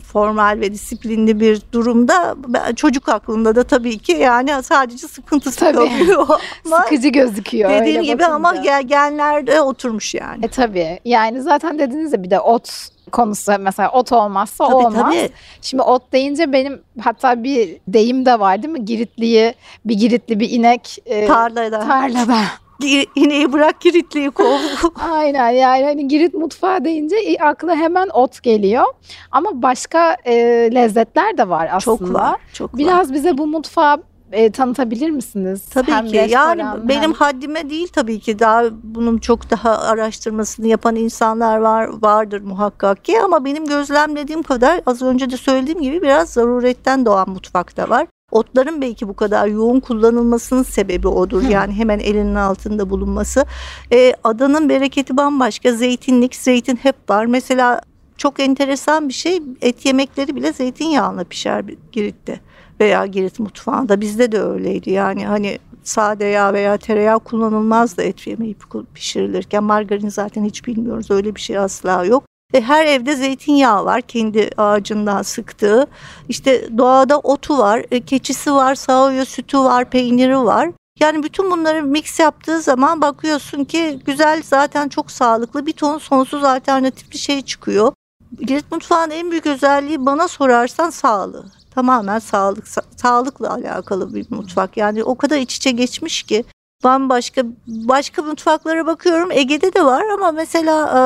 formal 0.04 0.60
ve 0.60 0.72
disiplinli 0.72 1.40
bir 1.40 1.62
durumda 1.72 2.36
çocuk 2.76 3.10
aklında 3.10 3.56
da 3.56 3.64
tabii 3.64 3.98
ki 3.98 4.12
yani 4.12 4.64
sadece 4.64 5.08
sıkıntısı 5.08 5.60
Tabii. 5.60 5.90
Ama 6.66 6.82
sıkıcı 6.84 7.10
gözüküyor. 7.10 7.70
dediğim 7.70 8.00
öyle 8.02 8.12
gibi 8.12 8.26
ama 8.26 8.50
bakınca. 8.50 8.82
gel, 8.82 8.88
genlerde 8.88 9.62
oturmuş 9.62 10.14
yani. 10.16 10.46
E 10.46 10.48
tabii. 10.48 11.00
Yani 11.06 11.42
zaten 11.42 11.80
dediniz 11.80 12.14
ya 12.14 12.24
bir 12.24 12.30
de 12.30 12.40
ot 12.40 12.93
konusu 13.12 13.51
mesela 13.60 13.91
ot 13.91 14.12
olmazsa 14.12 14.65
Tabii 14.65 14.75
olmaz. 14.75 14.93
tabii. 15.15 15.29
Şimdi 15.62 15.83
ot 15.83 16.12
deyince 16.13 16.53
benim 16.53 16.81
hatta 17.01 17.43
bir 17.43 17.77
deyim 17.88 18.25
de 18.25 18.39
var 18.39 18.63
değil 18.63 18.74
mi? 18.74 18.86
Giritliyi 18.86 19.53
bir 19.86 19.95
giritli 19.95 20.39
bir 20.39 20.50
inek 20.50 20.98
e, 21.05 21.27
Tarlada. 21.27 21.79
tarlada. 21.79 22.38
İneği 23.15 23.53
bırak 23.53 23.81
kiritliyi 23.81 24.31
kov. 24.31 24.57
Aynen 25.12 25.50
yani 25.50 25.83
hani 25.83 26.07
Girit 26.07 26.33
mutfağı 26.33 26.86
deyince 26.86 27.15
akla 27.41 27.75
hemen 27.75 28.10
ot 28.13 28.43
geliyor. 28.43 28.86
Ama 29.31 29.62
başka 29.62 30.17
e, 30.25 30.33
lezzetler 30.74 31.38
de 31.38 31.50
var 31.50 31.69
aslında. 31.72 31.98
çok 31.98 32.13
var. 32.13 32.36
Çok 32.53 32.74
var. 32.74 32.77
Biraz 32.79 33.13
bize 33.13 33.38
bu 33.38 33.48
mutfağı 33.48 34.03
e, 34.34 34.52
tanıtabilir 34.52 35.10
misiniz? 35.10 35.62
Tabii 35.74 35.92
Hem 35.92 36.06
ki. 36.08 36.16
Yani 36.16 36.58
restoran, 36.60 36.90
benim 36.90 37.02
hem- 37.02 37.13
haddime 37.13 37.70
değil 37.70 37.88
tabii 37.88 38.20
ki. 38.20 38.40
Daha 38.40 38.63
bunun 38.84 39.18
çok 39.18 39.50
daha 39.50 39.78
araştırmasını 39.80 40.68
yapan 40.68 40.96
insanlar 40.96 41.58
var 41.58 41.90
vardır 42.02 42.42
muhakkak 42.42 43.06
ki 43.06 43.22
ama 43.22 43.46
benim 43.46 43.66
gözlemlediğim 43.66 44.44
kadar 44.44 44.82
az 44.86 45.02
önce 45.02 45.30
de 45.30 45.38
söylediğim 45.38 45.82
gibi 45.82 46.02
biraz 46.02 46.30
zaruretten 46.30 47.06
doğan 47.06 47.30
mutfakta 47.30 47.90
var. 47.90 48.08
Otların 48.32 48.82
belki 48.82 49.08
bu 49.08 49.16
kadar 49.16 49.48
yoğun 49.48 49.80
kullanılmasının 49.80 50.63
sebebi 50.63 51.08
odur. 51.08 51.44
Yani 51.44 51.74
hemen 51.74 52.00
elinin 52.00 52.36
altında 52.36 52.90
bulunması. 52.90 53.46
Ee, 53.92 54.13
adanın 54.24 54.70
bereketi 54.70 55.18
bambaşka. 55.18 55.72
Zeytinlik, 55.72 56.36
zeytin 56.36 56.75
hep 56.75 56.96
var. 57.10 57.25
Mesela 57.25 57.82
çok 58.18 58.40
enteresan 58.40 59.10
bir 59.10 59.13
şey 59.13 59.42
et 59.62 59.86
yemekleri 59.86 60.36
bile 60.36 60.54
zeytinyağına 60.54 61.24
pişer 61.24 61.63
Girit'te 61.92 62.40
veya 62.84 63.06
Girit 63.06 63.40
mutfağında 63.40 64.02
bizde 64.02 64.32
de 64.32 64.42
öyleydi. 64.42 64.92
Yani 64.92 65.25
hani 65.25 65.60
sade 65.84 66.25
yağ 66.25 66.54
veya 66.54 66.78
tereyağı 66.78 67.20
kullanılmazdı 67.20 68.02
et 68.02 68.28
yemeği 68.28 68.56
pişirilirken. 68.94 69.63
Margarin 69.63 70.10
zaten 70.10 70.44
hiç 70.46 70.68
bilmiyoruz 70.68 71.12
öyle 71.12 71.36
bir 71.36 71.42
şey 71.42 71.58
asla 71.58 72.06
yok. 72.06 72.24
E, 72.54 72.62
her 72.62 72.86
evde 72.86 73.16
zeytinyağı 73.16 73.86
var 73.86 74.02
kendi 74.02 74.50
ağacından 74.58 75.22
sıktığı. 75.22 75.88
İşte 76.30 76.78
doğada 76.78 77.20
otu 77.20 77.58
var, 77.58 77.86
e, 77.92 78.02
keçisi 78.02 78.54
var, 78.54 78.75
sağıyor 78.75 79.25
sütü 79.25 79.60
var, 79.60 79.90
peyniri 79.90 80.38
var. 80.38 80.70
Yani 81.00 81.24
bütün 81.24 81.52
bunları 81.52 81.84
mix 81.84 82.20
yaptığı 82.20 82.62
zaman 82.62 83.02
bakıyorsun 83.02 83.63
ki 83.63 84.00
güzel 84.06 84.42
zaten 84.46 84.90
çok 84.90 85.12
sağlıklı 85.12 85.66
bir 85.66 85.74
ton 85.74 85.98
sonsuz 85.98 86.44
alternatif 86.44 87.12
bir 87.12 87.18
şey 87.18 87.42
çıkıyor. 87.42 87.94
Girit 88.42 88.72
mutfağının 88.72 89.13
en 89.13 89.32
büyük 89.32 89.46
özelliği 89.46 90.06
bana 90.06 90.28
sorarsan 90.28 90.90
sağlığı. 90.90 91.46
Tamamen 91.75 92.20
sağlık 92.20 92.65
sa- 92.65 92.98
sağlıkla 93.01 93.53
alakalı 93.53 94.13
bir 94.15 94.25
mutfak. 94.30 94.77
Yani 94.77 95.03
o 95.03 95.15
kadar 95.15 95.38
iç 95.38 95.56
içe 95.56 95.72
geçmiş 95.72 96.24
ki 96.24 96.44
bambaşka 96.84 97.42
başka 97.68 98.22
mutfaklara 98.22 98.86
bakıyorum. 98.88 99.32
Ege'de 99.32 99.74
de 99.74 99.86
var 99.86 100.03
ama 100.13 100.32
mesela 100.32 100.88
e, 100.88 101.01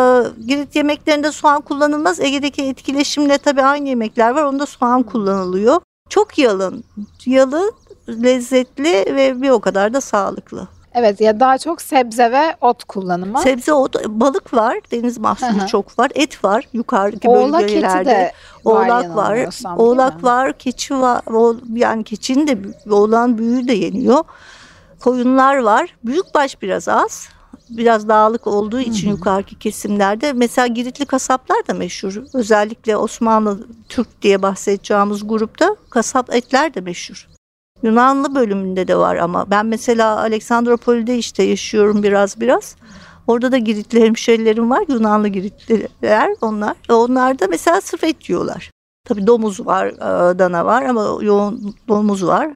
Girit 0.48 0.76
yemeklerinde 0.76 1.32
soğan 1.32 1.62
kullanılmaz. 1.62 2.20
Ege'deki 2.20 2.64
etkileşimle 2.64 3.38
tabii 3.38 3.64
aynı 3.64 3.90
yemekler 3.90 4.32
var. 4.32 4.44
Onda 4.44 4.66
soğan 4.66 5.04
kullanılıyor. 5.04 5.82
Çok 6.10 6.38
yalın. 6.38 6.84
Yalın, 7.26 7.72
lezzetli 8.10 8.92
ve 9.16 9.42
bir 9.42 9.50
o 9.50 9.60
kadar 9.60 9.94
da 9.94 10.02
sağlıklı. 10.02 10.68
Evet 11.00 11.22
ya 11.22 11.40
daha 11.40 11.58
çok 11.58 11.82
sebze 11.82 12.32
ve 12.32 12.56
ot 12.62 12.84
kullanımı. 12.84 13.40
Sebze, 13.40 13.74
ot, 13.74 13.96
balık 14.08 14.54
var. 14.54 14.78
Deniz 14.92 15.18
mahsulü 15.18 15.68
çok 15.68 16.00
var. 16.00 16.12
Et 16.16 16.44
var 16.44 16.68
yukarıdaki 16.74 17.30
Oğlak 17.30 17.64
eti 17.64 17.76
bölgelerde. 17.76 18.10
de 18.10 18.32
var 18.66 18.86
Oğlak 18.86 19.16
var, 19.16 19.36
değil 19.36 19.48
oğlak 19.78 20.24
var, 20.24 20.54
keçi 20.58 20.96
var. 20.96 21.22
Yani 21.74 22.04
keçinin 22.04 22.48
de 22.48 22.58
oğlan 22.92 23.38
büyüğü 23.38 23.68
de 23.68 23.74
yeniyor. 23.74 24.24
Koyunlar 25.00 25.58
var. 25.58 25.96
Büyükbaş 26.04 26.62
biraz 26.62 26.88
az. 26.88 27.30
Biraz 27.70 28.08
dağlık 28.08 28.48
olduğu 28.48 28.80
için 28.80 29.10
yukarıki 29.10 29.60
kesimlerde. 29.60 30.34
Mesela 30.34 30.68
Giritli 30.68 31.06
kasaplar 31.06 31.68
da 31.68 31.74
meşhur. 31.74 32.24
Özellikle 32.34 32.98
Osmanlı 32.98 33.68
Türk 33.90 34.22
diye 34.22 34.42
bahsedeceğimiz 34.42 35.28
grupta 35.28 35.76
kasap 35.90 36.34
etler 36.34 36.74
de 36.74 36.82
meşhur. 36.82 37.28
Yunanlı 37.84 38.36
bölümünde 38.36 38.88
de 38.88 38.98
var 38.98 39.16
ama 39.16 39.46
ben 39.52 39.66
mesela 39.66 40.18
Aleksandropoli'de 40.18 41.18
işte 41.18 41.44
yaşıyorum 41.44 42.04
biraz 42.04 42.40
biraz. 42.40 42.76
Orada 43.28 43.52
da 43.52 43.58
Giritli 43.58 44.02
hemşerilerim 44.02 44.70
var. 44.72 44.84
Yunanlı 44.90 45.28
Giritliler 45.28 46.30
onlar. 46.42 46.76
Onlar 46.90 47.40
da 47.40 47.48
mesela 47.50 47.82
sırf 47.82 48.04
et 48.04 48.30
yiyorlar. 48.30 48.72
Tabii 49.06 49.28
domuz 49.28 49.66
var, 49.66 49.88
e, 49.88 50.40
dana 50.40 50.66
var 50.66 50.84
ama 50.84 51.18
yoğun 51.22 51.76
domuz 51.88 52.26
var. 52.26 52.50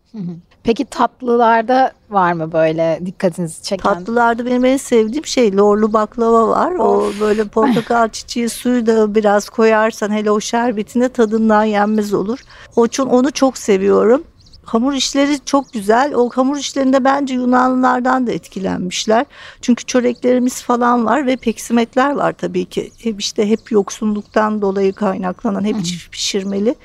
Peki 0.64 0.86
tatlılarda 0.86 1.92
var 2.10 2.34
mı 2.34 2.52
böyle 2.52 3.00
dikkatinizi 3.06 3.64
çeken? 3.64 3.94
Tatlılarda 3.94 4.46
benim 4.46 4.66
en 4.66 4.78
sevdiğim 4.78 5.26
şey 5.26 5.58
lorlu 5.58 5.94
baklava 5.94 6.48
var. 6.48 6.72
O 6.72 7.12
böyle 7.20 7.48
portakal 7.48 8.10
çiçeği 8.12 8.50
suyu 8.50 8.86
da 8.86 9.16
biraz 9.16 9.50
koyarsan 9.50 10.12
hele 10.12 10.32
o 10.32 10.40
şerbetine 10.40 11.10
tadından 11.10 11.64
yenmez 11.64 12.14
olur. 12.14 12.40
O 12.76 12.86
için 12.86 13.04
onu 13.04 13.32
çok 13.32 13.58
seviyorum. 13.58 14.24
Hamur 14.72 14.94
işleri 14.94 15.40
çok 15.46 15.74
güzel. 15.74 16.14
O 16.16 16.30
hamur 16.30 16.58
işlerinde 16.58 17.04
bence 17.04 17.34
Yunanlılardan 17.34 18.28
da 18.28 18.32
etkilenmişler. 18.32 19.26
Çünkü 19.62 19.84
çöreklerimiz 19.84 20.62
falan 20.62 21.06
var 21.06 21.26
ve 21.26 21.36
peksimetler 21.36 22.12
var 22.12 22.34
tabii 22.34 22.66
ki. 22.66 22.92
Hep 23.04 23.20
işte 23.20 23.50
hep 23.50 23.72
yoksunluktan 23.72 24.62
dolayı 24.62 24.94
kaynaklanan 24.94 25.64
hep 25.64 25.86
çift 25.86 26.12
pişirmeli. 26.12 26.76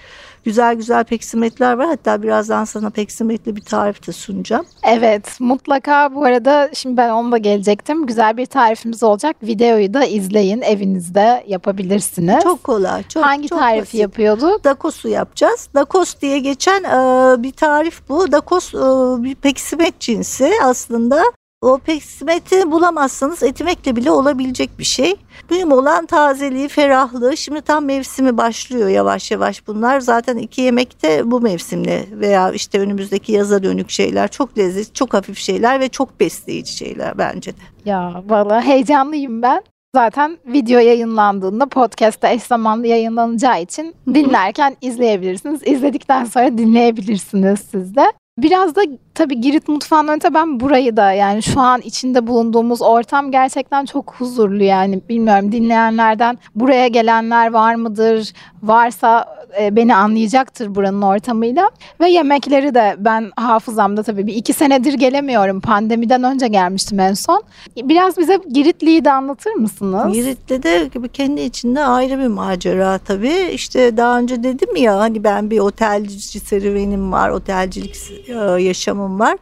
Güzel 0.47 0.75
güzel 0.75 1.05
peksimetler 1.05 1.73
var. 1.73 1.87
Hatta 1.87 2.23
birazdan 2.23 2.65
sana 2.65 2.91
peksimetli 2.91 3.57
bir 3.57 3.61
tarif 3.61 4.07
de 4.07 4.13
sunacağım. 4.13 4.67
Evet 4.83 5.41
mutlaka 5.41 6.15
bu 6.15 6.25
arada 6.25 6.71
şimdi 6.75 6.97
ben 6.97 7.11
onu 7.11 7.33
da 7.33 7.39
gelecektim. 7.39 8.07
Güzel 8.07 8.37
bir 8.37 8.47
tarifimiz 8.47 9.03
olacak. 9.03 9.37
Videoyu 9.43 9.95
da 9.95 10.05
izleyin 10.05 10.63
evinizde 10.63 11.45
yapabilirsiniz. 11.47 12.43
Çok 12.43 12.65
kolay. 12.65 13.03
Çok, 13.03 13.25
Hangi 13.25 13.49
çok 13.49 13.59
tarifi 13.59 13.83
basit. 13.83 13.95
yapıyorduk? 14.01 14.65
Dakos'u 14.65 15.09
yapacağız. 15.09 15.69
Dakos 15.75 16.21
diye 16.21 16.39
geçen 16.39 16.85
e, 16.85 17.43
bir 17.43 17.53
tarif 17.53 18.09
bu. 18.09 18.33
Dakos 18.33 18.75
e, 18.75 18.79
bir 19.25 19.35
peksimet 19.35 20.01
cinsi 20.01 20.51
aslında. 20.65 21.23
O 21.67 21.79
peksimeti 21.79 22.71
bulamazsanız 22.71 23.43
etimekle 23.43 23.97
bile 23.97 24.11
olabilecek 24.11 24.79
bir 24.79 24.85
şey. 24.85 25.15
Mühim 25.51 25.73
olan 25.73 26.07
tazeliği, 26.07 26.69
ferahlığı. 26.69 27.37
Şimdi 27.37 27.61
tam 27.61 27.85
mevsimi 27.85 28.37
başlıyor 28.37 28.89
yavaş 28.89 29.31
yavaş 29.31 29.67
bunlar. 29.67 30.01
Zaten 30.01 30.37
iki 30.37 30.61
yemek 30.61 31.03
de 31.03 31.31
bu 31.31 31.41
mevsimle 31.41 32.07
veya 32.13 32.53
işte 32.53 32.81
önümüzdeki 32.81 33.33
yaza 33.33 33.63
dönük 33.63 33.91
şeyler. 33.91 34.29
Çok 34.29 34.59
lezzetli, 34.59 34.93
çok 34.93 35.15
hafif 35.15 35.39
şeyler 35.39 35.81
ve 35.81 35.89
çok 35.89 36.21
besleyici 36.21 36.73
şeyler 36.73 37.19
bence 37.19 37.53
de. 37.53 37.63
Ya 37.85 38.23
vallahi 38.29 38.67
heyecanlıyım 38.67 39.43
ben. 39.43 39.63
Zaten 39.95 40.39
video 40.47 40.81
yayınlandığında 40.81 41.67
podcast'ta 41.67 42.29
eş 42.29 42.43
zamanlı 42.43 42.87
yayınlanacağı 42.87 43.63
için 43.63 43.95
dinlerken 44.15 44.77
izleyebilirsiniz. 44.81 45.61
İzledikten 45.65 46.25
sonra 46.25 46.59
dinleyebilirsiniz 46.59 47.61
siz 47.71 47.97
de. 47.97 48.13
Biraz 48.39 48.75
da 48.75 48.83
tabii 49.17 49.41
Girit 49.41 49.69
mutfağından 49.69 50.17
öte 50.17 50.35
ben 50.35 50.61
burayı 50.61 50.97
da 50.97 51.13
yani 51.13 51.43
şu 51.43 51.61
an 51.61 51.81
içinde 51.81 52.27
bulunduğumuz 52.27 52.83
ortam 52.83 53.31
gerçekten 53.31 53.85
çok 53.85 54.15
huzurlu 54.15 54.63
yani 54.63 55.01
bilmiyorum 55.09 55.53
dinleyenlerden 55.53 56.39
buraya 56.55 56.89
gelenler 56.89 57.53
var 57.53 57.75
mıdır? 57.75 58.33
Varsa 58.63 59.37
e, 59.61 59.77
beni 59.77 59.95
anlayacaktır 59.95 60.75
buranın 60.75 61.03
ortamıyla 61.03 61.71
ve 62.01 62.11
yemekleri 62.11 62.75
de 62.75 62.97
ben 62.99 63.31
hafızamda 63.37 64.03
tabii 64.03 64.27
bir 64.27 64.35
iki 64.35 64.53
senedir 64.53 64.95
gelemiyorum 64.95 65.61
pandemiden 65.61 66.23
önce 66.23 66.49
gelmiştim 66.49 67.01
en 67.01 67.15
son. 67.15 67.43
Biraz 67.77 68.19
bize 68.19 68.39
Giritli'yi 68.53 69.05
de 69.05 69.13
anlatır 69.13 69.53
mısınız? 69.53 70.13
Girit'te 70.13 70.63
de 70.63 70.91
kendi 71.13 71.41
içinde 71.41 71.85
ayrı 71.85 72.19
bir 72.19 72.27
macera 72.27 72.99
tabii. 72.99 73.51
İşte 73.53 73.97
daha 73.97 74.19
önce 74.19 74.43
dedim 74.43 74.77
ya 74.77 74.99
hani 74.99 75.25
ben 75.25 75.51
bir 75.51 75.59
otelci 75.59 76.41
serüvenim 76.41 77.13
var, 77.13 77.31
otelcilik 77.31 77.97
e, 78.29 78.63
yaşamım 79.07 79.21
var. 79.21 79.39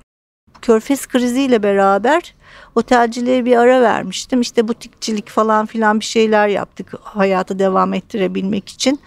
körfez 0.62 1.06
kriziyle 1.06 1.62
beraber 1.62 2.34
otelciliğe 2.74 3.44
bir 3.44 3.56
ara 3.56 3.82
vermiştim. 3.82 4.40
İşte 4.40 4.68
butikçilik 4.68 5.28
falan 5.28 5.66
filan 5.66 6.00
bir 6.00 6.04
şeyler 6.04 6.48
yaptık 6.48 6.94
hayatı 7.02 7.58
devam 7.58 7.94
ettirebilmek 7.94 8.68
için. 8.68 9.00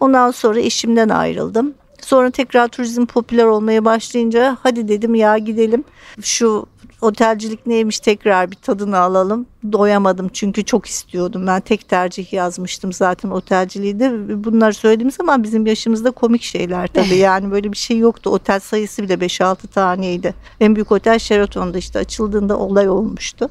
Ondan 0.00 0.30
sonra 0.30 0.60
eşimden 0.60 1.08
ayrıldım. 1.08 1.74
Sonra 2.00 2.30
tekrar 2.30 2.68
turizm 2.68 3.06
popüler 3.06 3.44
olmaya 3.44 3.84
başlayınca 3.84 4.56
hadi 4.62 4.88
dedim 4.88 5.14
ya 5.14 5.38
gidelim 5.38 5.84
şu 6.22 6.66
otelcilik 7.02 7.66
neymiş 7.66 8.00
tekrar 8.00 8.50
bir 8.50 8.56
tadını 8.56 8.98
alalım. 8.98 9.46
Doyamadım 9.72 10.28
çünkü 10.32 10.64
çok 10.64 10.86
istiyordum. 10.86 11.46
Ben 11.46 11.60
tek 11.60 11.88
tercih 11.88 12.32
yazmıştım 12.32 12.92
zaten 12.92 13.30
otelciliği 13.30 14.00
de. 14.00 14.44
Bunları 14.44 14.74
söylediğim 14.74 15.10
zaman 15.10 15.42
bizim 15.42 15.66
yaşımızda 15.66 16.10
komik 16.10 16.42
şeyler 16.42 16.86
tabii. 16.86 17.16
Yani 17.22 17.50
böyle 17.50 17.72
bir 17.72 17.76
şey 17.76 17.98
yoktu. 17.98 18.30
Otel 18.30 18.60
sayısı 18.60 19.02
bile 19.02 19.14
5-6 19.14 19.56
taneydi. 19.66 20.34
En 20.60 20.76
büyük 20.76 20.92
otel 20.92 21.18
Sheraton'da 21.18 21.78
işte 21.78 21.98
açıldığında 21.98 22.58
olay 22.58 22.88
olmuştu. 22.88 23.50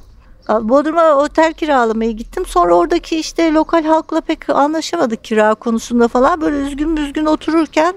Bodrum'a 0.49 1.15
otel 1.15 1.53
kiralamaya 1.53 2.11
gittim. 2.11 2.45
Sonra 2.45 2.73
oradaki 2.73 3.19
işte 3.19 3.53
lokal 3.53 3.83
halkla 3.83 4.21
pek 4.21 4.49
anlaşamadık 4.49 5.23
kira 5.23 5.55
konusunda 5.55 6.07
falan. 6.07 6.41
Böyle 6.41 6.57
üzgün 6.57 6.97
üzgün 6.97 7.25
otururken 7.25 7.95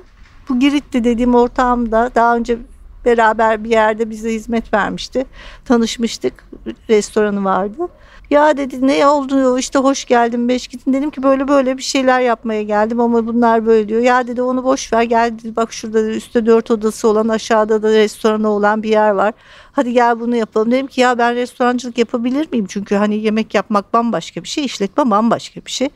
bu 0.48 0.58
Girit'ti 0.60 1.04
dediğim 1.04 1.34
ortağımda 1.34 2.10
daha 2.14 2.36
önce 2.36 2.58
beraber 3.04 3.64
bir 3.64 3.70
yerde 3.70 4.10
bize 4.10 4.32
hizmet 4.32 4.74
vermişti. 4.74 5.26
Tanışmıştık. 5.64 6.44
Restoranı 6.88 7.44
vardı. 7.44 7.88
Ya 8.34 8.56
dedi 8.56 8.86
ne 8.86 9.06
oldu 9.06 9.58
işte 9.58 9.78
hoş 9.78 10.04
geldin 10.04 10.48
beş 10.48 10.68
gittin 10.68 10.92
dedim 10.92 11.10
ki 11.10 11.22
böyle 11.22 11.48
böyle 11.48 11.78
bir 11.78 11.82
şeyler 11.82 12.20
yapmaya 12.20 12.62
geldim 12.62 13.00
ama 13.00 13.26
bunlar 13.26 13.66
böyle 13.66 13.88
diyor. 13.88 14.00
Ya 14.00 14.26
dedi 14.26 14.42
onu 14.42 14.64
boş 14.64 14.92
ver 14.92 15.02
gel 15.02 15.38
dedi 15.38 15.56
bak 15.56 15.72
şurada 15.72 16.00
üstte 16.00 16.46
dört 16.46 16.70
odası 16.70 17.08
olan 17.08 17.28
aşağıda 17.28 17.82
da 17.82 17.88
restoranı 17.88 18.48
olan 18.48 18.82
bir 18.82 18.88
yer 18.88 19.10
var. 19.10 19.34
Hadi 19.72 19.92
gel 19.92 20.20
bunu 20.20 20.36
yapalım. 20.36 20.70
Dedim 20.70 20.86
ki 20.86 21.00
ya 21.00 21.18
ben 21.18 21.34
restorancılık 21.34 21.98
yapabilir 21.98 22.48
miyim? 22.52 22.66
Çünkü 22.68 22.94
hani 22.94 23.16
yemek 23.16 23.54
yapmak 23.54 23.92
bambaşka 23.92 24.42
bir 24.42 24.48
şey, 24.48 24.64
işletme 24.64 25.10
bambaşka 25.10 25.60
bir 25.66 25.70
şey. 25.70 25.88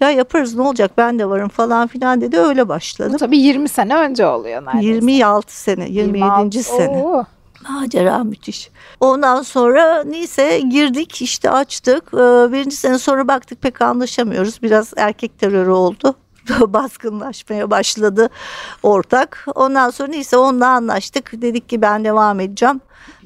Ya 0.00 0.10
yaparız 0.10 0.54
ne 0.56 0.62
olacak 0.62 0.90
ben 0.98 1.18
de 1.18 1.28
varım 1.28 1.48
falan 1.48 1.86
filan 1.86 2.20
dedi 2.20 2.38
öyle 2.38 2.68
başladım. 2.68 3.12
Bu 3.14 3.18
tabii 3.18 3.38
20 3.38 3.68
sene 3.68 3.96
önce 3.96 4.26
oluyor 4.26 4.64
neredeyse. 4.64 4.86
26 4.86 5.60
sene, 5.60 5.88
27. 5.88 6.18
26. 6.18 6.62
sene. 6.62 6.98
Oo. 6.98 7.24
Macera 7.68 8.24
müthiş. 8.24 8.70
Ondan 9.00 9.42
sonra 9.42 10.04
neyse 10.04 10.60
girdik 10.60 11.22
işte 11.22 11.50
açtık. 11.50 12.04
Ee, 12.14 12.16
Birinci 12.52 12.76
sene 12.76 12.98
sonra 12.98 13.28
baktık 13.28 13.62
pek 13.62 13.82
anlaşamıyoruz. 13.82 14.62
Biraz 14.62 14.92
erkek 14.96 15.38
terörü 15.38 15.70
oldu. 15.70 16.14
Baskınlaşmaya 16.60 17.70
başladı 17.70 18.28
ortak. 18.82 19.46
Ondan 19.54 19.90
sonra 19.90 20.08
neyse 20.08 20.36
onunla 20.36 20.68
anlaştık. 20.68 21.42
Dedik 21.42 21.68
ki 21.68 21.82
ben 21.82 22.04
devam 22.04 22.40
edeceğim. 22.40 22.80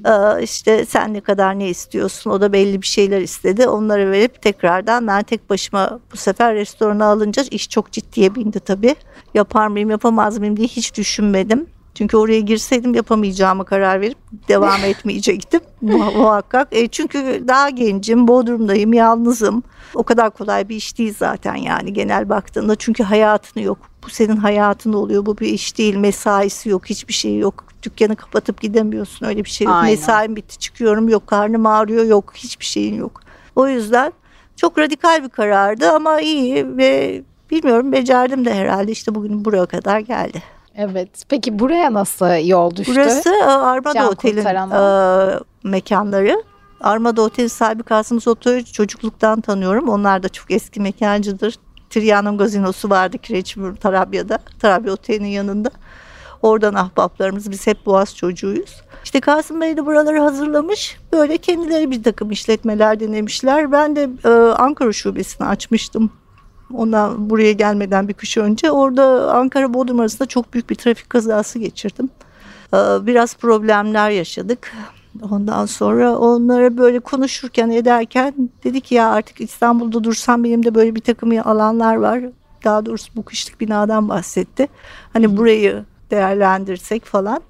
Ee, 0.07 0.43
işte 0.43 0.87
sen 0.87 1.15
ne 1.15 1.21
kadar 1.21 1.59
ne 1.59 1.69
istiyorsun? 1.69 2.31
O 2.31 2.41
da 2.41 2.53
belli 2.53 2.83
bir 2.83 2.87
şeyler 2.87 3.21
istedi. 3.21 3.69
Onları 3.69 4.11
verip 4.11 4.43
tekrardan 4.43 5.07
ben 5.07 5.23
tek 5.23 5.51
başıma 5.51 6.01
bu 6.13 6.17
sefer 6.17 6.55
restorana 6.55 7.05
alınca 7.07 7.43
iş 7.51 7.69
çok 7.71 7.93
ciddiye 7.93 8.35
bindi 8.35 8.61
tabii. 8.61 8.97
Yapar 9.35 9.67
mıyım 9.69 9.91
yapamaz 9.91 10.39
mıyım 10.39 10.57
diye 10.57 10.69
hiç 10.69 10.97
düşünmedim. 10.97 11.74
Çünkü 11.95 12.17
oraya 12.17 12.41
girseydim 12.41 12.95
yapamayacağımı 12.95 13.65
karar 13.65 14.01
verip 14.01 14.19
devam 14.49 14.81
etmeyecektim 14.85 15.61
Mu- 15.81 16.13
muhakkak. 16.17 16.69
E, 16.73 16.89
çünkü 16.89 17.45
daha 17.49 17.71
gencim, 17.71 18.29
Bodrum'dayım, 18.29 18.93
yalnızım. 18.93 19.63
O 19.95 20.03
kadar 20.03 20.31
kolay 20.31 20.69
bir 20.69 20.77
iş 20.77 20.99
değil 20.99 21.15
zaten 21.19 21.55
yani 21.55 21.93
genel 21.93 22.29
baktığında. 22.29 22.77
Çünkü 22.77 23.03
hayatını 23.03 23.63
yok. 23.63 23.79
Bu 24.05 24.11
senin 24.11 24.37
hayatın 24.37 24.93
oluyor. 24.93 25.27
Bu 25.27 25.39
bir 25.39 25.49
iş 25.49 25.79
değil. 25.79 25.97
Mesaisi 25.97 26.69
yok. 26.69 26.87
Hiçbir 26.87 27.15
şey 27.15 27.39
yok. 27.39 27.65
Dükkanı 27.83 28.17
kapatıp 28.17 28.61
gidemiyorsun. 28.61 29.27
Öyle 29.27 29.45
bir 29.45 29.51
şey 29.51 29.65
yok. 29.65 29.77
Aynen. 29.77 29.91
Mesaim 29.91 30.37
bitti 30.37 30.59
çıkıyorum. 30.59 31.09
Yok 31.09 31.27
karnım 31.27 31.67
ağrıyor. 31.67 32.05
Yok 32.05 32.33
hiçbir 32.35 32.65
şeyin 32.65 32.95
yok. 32.95 33.21
O 33.57 33.69
yüzden 33.69 34.13
çok 34.57 34.79
radikal 34.79 35.25
bir 35.25 35.29
karardı 35.29 35.91
ama 35.91 36.21
iyi 36.21 36.77
ve 36.77 37.23
bilmiyorum 37.51 37.93
becerdim 37.93 38.45
de 38.45 38.55
herhalde 38.55 38.93
işte 38.93 39.15
bugün 39.15 39.45
buraya 39.45 39.67
kadar 39.67 39.99
geldi. 39.99 40.43
Evet. 40.77 41.25
Peki 41.29 41.59
buraya 41.59 41.93
nasıl 41.93 42.47
yol 42.47 42.77
düştü? 42.77 42.93
Burası 42.95 43.29
e, 43.29 43.45
Armada 43.45 43.95
Can 43.95 44.09
Otel'in 44.09 44.71
e, 44.71 45.41
mekanları. 45.65 46.43
Armada 46.81 47.23
Otel 47.23 47.49
sahibi 47.49 47.83
Kasım 47.83 48.21
Soto'yu 48.21 48.65
çocukluktan 48.65 49.41
tanıyorum. 49.41 49.89
Onlar 49.89 50.23
da 50.23 50.29
çok 50.29 50.51
eski 50.51 50.81
mekancıdır. 50.81 51.55
Trianon 51.91 52.39
gazinosu 52.39 52.91
vardı 52.91 53.19
Kireçburnu 53.19 53.77
Tarabya'da. 53.77 54.39
Tarabya 54.61 54.93
Oteli'nin 54.93 55.29
yanında. 55.29 55.71
Oradan 56.43 56.75
ahbaplarımız. 56.75 57.51
Biz 57.51 57.67
hep 57.67 57.87
Boğaz 57.87 58.17
çocuğuyuz. 58.17 58.83
İşte 59.05 59.21
Kasım 59.21 59.61
Bey 59.61 59.77
de 59.77 59.87
buraları 59.87 60.21
hazırlamış. 60.21 60.99
Böyle 61.13 61.39
kendileri 61.39 61.91
bir 61.91 62.03
takım 62.03 62.31
işletmeler 62.31 63.01
denemişler. 63.01 63.73
Ben 63.73 63.97
de 63.97 64.09
e, 64.25 64.29
Ankara 64.53 64.93
şubesini 64.93 65.47
açmıştım. 65.47 66.11
Ondan 66.73 67.31
buraya 67.31 67.53
gelmeden 67.53 68.09
bir 68.09 68.15
kış 68.15 68.37
önce. 68.39 68.71
Orada 68.71 69.35
Ankara 69.35 69.75
Bodrum 69.75 70.01
arasında 70.01 70.29
çok 70.29 70.55
büyük 70.55 70.71
bir 70.71 70.75
trafik 70.75 71.11
kazası 71.11 71.59
geçirdim. 71.59 72.11
Ee, 72.75 72.77
Biraz 73.07 73.37
problemler 73.37 74.11
yaşadık. 74.11 74.73
Ondan 75.31 75.67
sonra 75.67 76.19
onlara 76.19 76.77
böyle 76.79 77.01
konuşurken 77.01 77.71
ederken 77.71 78.35
dedi 78.65 78.81
ki 78.81 78.95
ya 78.95 79.11
artık 79.11 79.41
İstanbul'da 79.41 80.05
dursam 80.05 80.45
benim 80.45 80.65
de 80.65 80.75
böyle 80.75 80.95
bir 80.95 81.01
takım 81.01 81.49
alanlar 81.49 81.97
var. 81.97 82.21
Daha 82.65 82.87
doğrusu 82.87 83.13
bu 83.17 83.25
kışlık 83.25 83.61
binadan 83.61 84.09
bahsetti. 84.09 84.69
Hani 85.13 85.37
burayı 85.37 85.85
değerlendirsek 86.11 87.05
falan. 87.05 87.41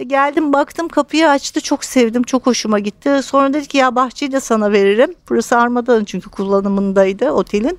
E 0.00 0.04
geldim 0.04 0.52
baktım 0.52 0.88
kapıyı 0.88 1.28
açtı 1.28 1.60
çok 1.60 1.84
sevdim 1.84 2.22
çok 2.22 2.46
hoşuma 2.46 2.78
gitti. 2.78 3.20
Sonra 3.22 3.52
dedi 3.52 3.68
ki 3.68 3.78
ya 3.78 3.94
bahçeyi 3.94 4.32
de 4.32 4.40
sana 4.40 4.72
veririm. 4.72 5.14
Burası 5.30 5.56
Armada'nın 5.56 6.04
çünkü 6.04 6.30
kullanımındaydı 6.30 7.30
otelin. 7.30 7.78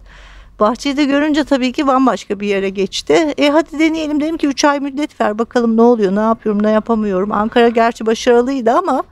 Bahçeyi 0.61 0.97
de 0.97 1.03
görünce 1.03 1.43
tabii 1.43 1.71
ki 1.71 1.87
bambaşka 1.87 2.39
bir 2.39 2.47
yere 2.47 2.69
geçti. 2.69 3.33
E 3.37 3.49
hadi 3.49 3.79
deneyelim 3.79 4.21
dedim 4.21 4.37
ki 4.37 4.47
3 4.47 4.65
ay 4.65 4.79
müddet 4.79 5.21
ver 5.21 5.39
bakalım 5.39 5.77
ne 5.77 5.81
oluyor 5.81 6.15
ne 6.15 6.19
yapıyorum 6.19 6.63
ne 6.63 6.71
yapamıyorum. 6.71 7.31
Ankara 7.31 7.69
gerçi 7.69 8.05
başarılıydı 8.05 8.71
ama 8.71 9.03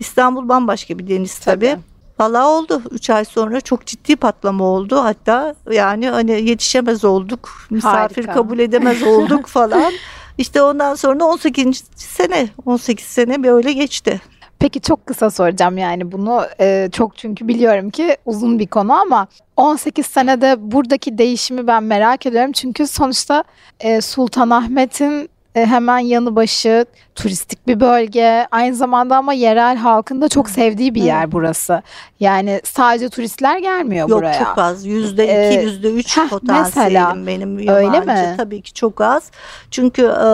İstanbul 0.00 0.48
bambaşka 0.48 0.98
bir 0.98 1.08
deniz 1.08 1.38
tabii. 1.38 1.66
Tabii. 1.70 1.80
Vallahi 2.20 2.46
oldu 2.46 2.82
3 2.90 3.10
ay 3.10 3.24
sonra 3.24 3.60
çok 3.60 3.86
ciddi 3.86 4.16
patlama 4.16 4.64
oldu. 4.64 4.96
Hatta 4.96 5.54
yani 5.72 6.08
hani 6.08 6.48
yetişemez 6.48 7.04
olduk. 7.04 7.50
Misafir 7.70 8.24
Harika. 8.24 8.32
kabul 8.32 8.58
edemez 8.58 9.02
olduk 9.02 9.46
falan. 9.46 9.92
İşte 10.38 10.62
ondan 10.62 10.94
sonra 10.94 11.24
18. 11.24 11.84
sene 11.96 12.48
18 12.66 13.06
sene 13.06 13.42
böyle 13.42 13.72
geçti. 13.72 14.20
Peki 14.58 14.80
çok 14.80 15.06
kısa 15.06 15.30
soracağım 15.30 15.78
yani 15.78 16.12
bunu 16.12 16.42
e, 16.60 16.88
çok 16.92 17.16
çünkü 17.16 17.48
biliyorum 17.48 17.90
ki 17.90 18.16
uzun 18.26 18.58
bir 18.58 18.66
konu 18.66 18.92
ama 18.92 19.26
18 19.56 20.06
senede 20.06 20.56
buradaki 20.58 21.18
değişimi 21.18 21.66
ben 21.66 21.82
merak 21.82 22.26
ediyorum. 22.26 22.52
Çünkü 22.52 22.86
sonuçta 22.86 23.44
e, 23.80 24.00
Sultanahmet'in 24.00 25.28
hemen 25.64 25.98
yanı 25.98 26.36
başı 26.36 26.86
turistik 27.14 27.66
bir 27.66 27.80
bölge 27.80 28.46
aynı 28.50 28.74
zamanda 28.76 29.16
ama 29.16 29.32
yerel 29.32 29.76
halkın 29.76 30.20
da 30.20 30.28
çok 30.28 30.50
sevdiği 30.50 30.94
bir 30.94 31.02
yer 31.02 31.32
burası. 31.32 31.82
Yani 32.20 32.60
sadece 32.64 33.08
turistler 33.08 33.58
gelmiyor 33.58 34.08
Yok 34.08 34.18
buraya. 34.18 34.44
çok 34.44 34.58
az. 34.58 34.86
Yüzde 34.86 35.24
Ee, 35.26 35.54
iki, 35.54 35.64
yüzde 35.64 35.92
üç 35.92 36.18
potansiyelim 36.30 36.92
mesela. 36.92 37.26
benim 37.26 37.58
Öyle 37.58 37.72
yabancı. 37.96 38.06
mi? 38.06 38.34
Tabii 38.36 38.62
ki 38.62 38.72
çok 38.72 39.00
az. 39.00 39.30
Çünkü 39.70 40.02
e, 40.02 40.26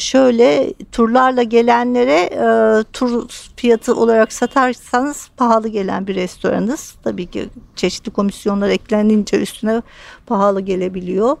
şöyle 0.00 0.72
turlarla 0.92 1.42
gelenlere 1.42 2.20
e, 2.20 2.48
tur 2.92 3.28
fiyatı 3.56 3.94
olarak 3.96 4.32
satarsanız 4.32 5.28
pahalı 5.36 5.68
gelen 5.68 6.06
bir 6.06 6.14
restoranız. 6.14 6.94
Tabii 7.04 7.26
ki 7.26 7.48
çeşitli 7.76 8.12
komisyonlar 8.12 8.68
eklenince 8.68 9.40
üstüne 9.40 9.82
pahalı 10.26 10.60
gelebiliyor. 10.60 11.36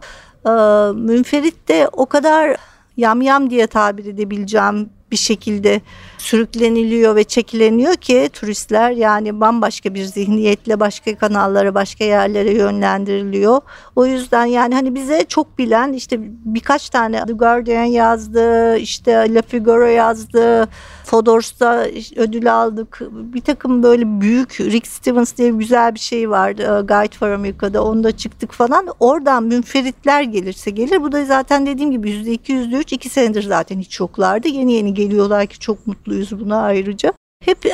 E, 0.46 0.50
münferit 0.92 1.68
de 1.68 1.88
o 1.92 2.06
kadar 2.06 2.56
yamyam 2.96 3.50
diye 3.50 3.66
tabir 3.66 4.06
edebileceğim 4.06 4.90
bir 5.10 5.16
şekilde 5.16 5.80
sürükleniliyor 6.18 7.16
ve 7.16 7.24
çekileniyor 7.24 7.94
ki 7.94 8.30
turistler 8.32 8.90
yani 8.90 9.40
bambaşka 9.40 9.94
bir 9.94 10.04
zihniyetle 10.04 10.80
başka 10.80 11.16
kanallara 11.16 11.74
başka 11.74 12.04
yerlere 12.04 12.54
yönlendiriliyor. 12.54 13.60
O 13.96 14.06
yüzden 14.06 14.44
yani 14.44 14.74
hani 14.74 14.94
bize 14.94 15.24
çok 15.28 15.58
bilen 15.58 15.92
işte 15.92 16.16
birkaç 16.44 16.90
tane 16.90 17.24
The 17.26 17.32
Guardian 17.32 17.84
yazdı 17.84 18.76
işte 18.76 19.34
La 19.34 19.42
Figaro 19.42 19.86
yazdı 19.86 20.68
Fodors'ta 21.04 21.86
ödül 22.16 22.54
aldık. 22.54 23.00
Bir 23.10 23.40
takım 23.40 23.82
böyle 23.82 24.20
büyük 24.20 24.60
Rick 24.60 24.86
Stevens 24.86 25.36
diye 25.36 25.50
güzel 25.50 25.94
bir 25.94 26.00
şey 26.00 26.30
vardı 26.30 26.62
e, 26.62 26.80
Guide 26.80 27.16
for 27.18 27.30
America'da 27.30 27.84
onda 27.84 28.16
çıktık 28.16 28.52
falan. 28.52 28.86
Oradan 29.00 29.42
münferitler 29.42 30.22
gelirse 30.22 30.70
gelir. 30.70 31.02
Bu 31.02 31.12
da 31.12 31.24
zaten 31.24 31.66
dediğim 31.66 31.90
gibi 31.90 32.10
yüzde 32.10 32.32
iki 32.32 32.52
yüzde 32.52 32.76
üç 32.76 32.92
iki 32.92 33.08
senedir 33.08 33.42
zaten 33.42 33.78
hiç 33.78 34.00
yoklardı. 34.00 34.48
Yeni 34.48 34.72
yeni 34.72 34.94
geliyorlar 35.08 35.46
ki 35.46 35.58
çok 35.58 35.86
mutluyuz 35.86 36.40
buna 36.40 36.62
ayrıca 36.62 37.12
hep 37.44 37.66
e, 37.66 37.70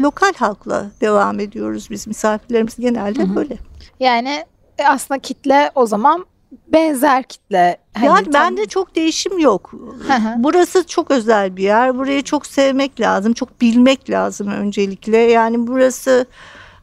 lokal 0.00 0.32
halkla 0.36 0.86
devam 1.00 1.40
ediyoruz 1.40 1.90
biz 1.90 2.06
misafirlerimiz 2.06 2.76
genelde 2.76 3.36
böyle. 3.36 3.56
Yani 4.00 4.44
e, 4.78 4.84
aslında 4.86 5.18
kitle 5.18 5.70
o 5.74 5.86
zaman 5.86 6.26
benzer 6.72 7.22
kitle. 7.22 7.76
Hani 7.94 8.06
yani 8.06 8.24
tam- 8.24 8.32
bende 8.34 8.66
çok 8.66 8.96
değişim 8.96 9.38
yok. 9.38 9.74
Burası 10.36 10.86
çok 10.86 11.10
özel 11.10 11.56
bir 11.56 11.62
yer. 11.62 11.98
Burayı 11.98 12.22
çok 12.22 12.46
sevmek 12.46 13.00
lazım. 13.00 13.32
Çok 13.32 13.60
bilmek 13.60 14.10
lazım 14.10 14.48
öncelikle. 14.48 15.16
Yani 15.18 15.66
burası 15.66 16.26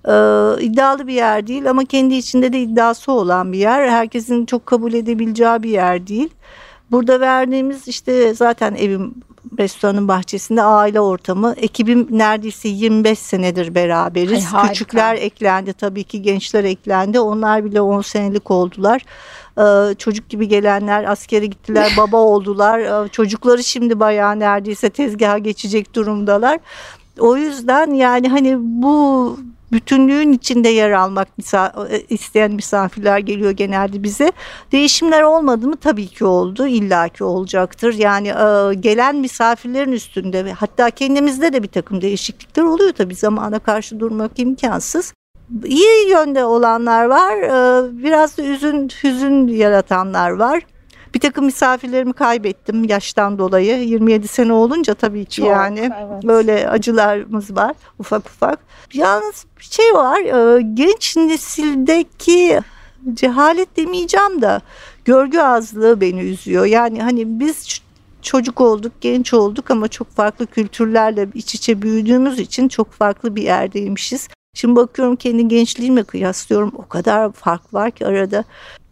e, 0.06 0.12
iddialı 0.64 1.08
bir 1.08 1.14
yer 1.14 1.48
değil 1.48 1.70
ama 1.70 1.86
kendi 1.86 2.16
içinde 2.16 2.54
de 2.54 2.60
iddiası 2.62 3.12
olan 3.12 3.54
bir 3.54 3.58
yer. 3.58 3.90
Herkesin 3.90 4.46
çok 4.46 4.66
kabul 4.66 4.94
edebileceği 4.94 5.64
bir 5.64 5.70
yer 5.70 6.08
değil. 6.08 6.30
Burada 6.92 7.20
verdiğimiz 7.20 7.88
işte 7.88 8.34
zaten 8.34 8.76
evim 8.76 9.14
restoranın 9.60 10.08
bahçesinde 10.08 10.62
aile 10.62 11.00
ortamı. 11.00 11.54
Ekibim 11.58 12.08
neredeyse 12.10 12.70
25 12.70 13.20
senedir 13.20 13.76
beraberiz. 13.76 14.48
Ay. 14.54 14.68
Küçükler 14.68 15.16
eklendi 15.16 15.74
tabii 15.74 16.04
ki 16.04 16.22
gençler 16.22 16.64
eklendi. 16.64 17.20
Onlar 17.20 17.66
bile 17.66 17.82
10 17.82 18.02
senelik 18.02 18.52
oldular. 18.52 19.06
Ee, 19.58 19.96
çocuk 19.96 20.30
gibi 20.30 20.48
gelenler 20.48 21.04
askere 21.04 21.46
gittiler, 21.46 21.94
baba 21.98 22.18
oldular. 22.18 22.80
Ee, 22.80 23.08
çocukları 23.08 23.64
şimdi 23.64 24.00
bayağı 24.00 24.40
neredeyse 24.40 24.90
tezgaha 24.90 25.38
geçecek 25.38 25.96
durumdalar. 25.96 26.60
O 27.20 27.38
yüzden 27.38 27.94
yani 27.94 28.30
hani 28.30 28.58
bu 28.60 29.38
bütünlüğün 29.72 30.34
içinde 30.34 30.70
yer 30.70 30.92
almak 30.92 31.28
e, 31.90 32.02
isteyen 32.10 32.52
misafirler 32.52 33.20
geliyor 33.20 33.52
genelde 33.52 34.04
bize. 34.04 34.32
Değişimler 34.72 35.22
olmadı 35.22 35.68
mı? 35.68 35.78
Tabii 35.78 36.08
ki 36.08 36.26
oldu. 36.26 36.68
illaki 36.68 37.24
olacaktır. 37.24 37.94
Yani 37.94 38.28
e, 38.28 38.74
gelen 38.74 39.16
misafirlerin 39.16 39.92
üstünde 39.92 40.46
ve 40.46 40.54
hatta 40.54 40.90
kendimizde 40.90 41.54
de 41.54 41.64
bir 41.64 41.68
takım 41.68 42.02
değişiklikler 42.02 42.64
oluyor 42.64 42.92
tabii. 42.92 43.16
Zamana 43.16 43.60
karşı 43.60 44.00
durmak 44.00 44.32
imkansız. 44.40 45.14
İyi 45.66 46.10
yönde 46.10 46.46
olanlar 46.46 47.06
var. 47.06 47.38
e, 47.38 48.04
Biraz 48.04 48.38
da 48.38 48.44
üzün, 48.44 48.90
hüzün 49.04 49.48
yaratanlar 49.48 50.30
var. 50.30 50.62
Bir 51.14 51.20
takım 51.20 51.46
misafirlerimi 51.46 52.14
kaybettim 52.14 52.84
yaştan 52.84 53.38
dolayı. 53.38 53.84
27 53.84 54.28
sene 54.28 54.54
olunca 54.54 54.94
tabii 54.94 55.26
ki 55.26 55.36
Çok, 55.36 55.48
yani 55.48 55.80
evet. 55.80 56.24
böyle 56.24 56.70
acılarımız 56.70 57.56
var 57.56 57.76
ufak 58.00 58.30
ufak. 58.30 58.60
Yalnız 58.94 59.46
bir 59.60 59.64
şey 59.64 59.94
var 59.94 60.20
e, 60.22 60.62
genç 60.62 61.18
nesildeki 61.18 62.62
cehalet 63.14 63.78
demeyeceğim 63.78 64.42
de 64.42 64.62
görgü 65.06 65.40
azlığı 65.40 66.02
beni 66.02 66.22
üzüyor. 66.22 66.66
Yani 66.66 67.02
hani 67.02 67.40
biz 67.40 67.82
çocuk 68.22 68.62
olduk, 68.62 68.92
genç 69.02 69.34
olduk 69.34 69.72
ama 69.72 69.88
çok 69.88 70.12
farklı 70.12 70.48
kültürlerle 70.48 71.28
iç 71.34 71.56
içe 71.56 71.82
büyüdüğümüz 71.82 72.40
için 72.40 72.68
çok 72.68 72.92
farklı 72.92 73.36
bir 73.36 73.44
yerdeymişiz. 73.44 74.28
Şimdi 74.54 74.76
bakıyorum 74.76 75.16
kendi 75.16 75.48
gençliğimle 75.48 76.04
kıyaslıyorum. 76.04 76.72
O 76.76 76.88
kadar 76.88 77.32
fark 77.32 77.74
var 77.74 77.92
ki 77.92 78.06
arada. 78.06 78.44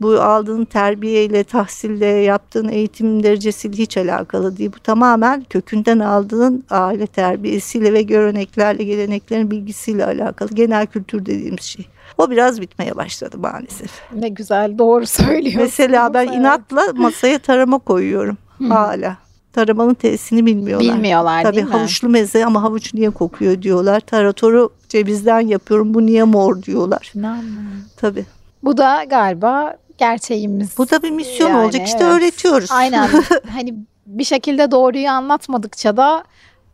Bu 0.02 0.22
aldığın 0.22 0.66
terbiyeyle, 0.66 1.44
tahsille, 1.44 2.06
yaptığın 2.06 2.68
eğitim 2.70 3.24
derecesiyle 3.24 3.78
hiç 3.78 3.98
alakalı 3.98 4.58
değil. 4.58 4.72
Bu 4.76 4.80
tamamen 4.80 5.46
kökünden 5.50 6.00
aldığın 6.00 6.64
aile 6.70 7.08
terbiyesiyle 7.08 7.94
ve 7.94 8.02
göreneklerle, 8.02 8.84
geleneklerin 8.84 9.52
bilgisiyle 9.52 10.06
alakalı. 10.06 10.50
Genel 10.54 10.88
kültür 10.88 11.26
dediğimiz 11.26 11.62
şey. 11.62 11.86
O 12.18 12.32
biraz 12.32 12.62
bitmeye 12.62 12.96
başladı 12.96 13.38
maalesef. 13.38 13.92
Ne 14.16 14.30
güzel 14.30 14.78
doğru 14.78 15.06
söylüyorsunuz. 15.06 15.56
Mesela 15.64 16.14
ben 16.14 16.26
Evet. 16.28 16.36
inatla 16.36 16.82
masaya 16.96 17.40
tarama 17.40 17.80
koyuyorum 17.80 18.38
hala. 18.70 19.18
Taramanın 19.54 19.94
tesisini 19.94 20.46
bilmiyorlar. 20.46 20.96
Bilmiyorlar 20.96 21.44
Tabii 21.44 21.56
değil 21.56 21.68
mi? 21.68 21.72
havuçlu 21.72 22.10
meze 22.10 22.46
ama 22.46 22.64
havuç 22.64 22.94
niye 22.94 23.10
kokuyor 23.10 23.62
diyorlar. 23.62 24.00
Taratoru 24.00 24.70
cevizden 24.90 25.40
yapıyorum 25.40 25.94
bu 25.94 26.06
niye 26.06 26.24
mor 26.24 26.62
diyorlar. 26.64 27.12
İnanmıyorum. 27.16 27.84
Tabii. 27.98 28.26
Bu 28.64 28.78
da 28.78 29.04
galiba 29.04 29.78
gerçeğimiz. 29.98 30.78
Bu 30.78 30.90
da 30.90 31.04
bir 31.04 31.12
misyon 31.12 31.50
Yani 31.50 31.66
olacak. 31.66 31.88
İşte 31.88 32.04
evet. 32.04 32.14
öğretiyoruz. 32.14 32.72
Aynen. 32.72 33.10
hani 33.52 33.76
bir 34.06 34.24
şekilde 34.24 34.72
doğruyu 34.72 35.10
anlatmadıkça 35.10 35.98
da 35.98 36.24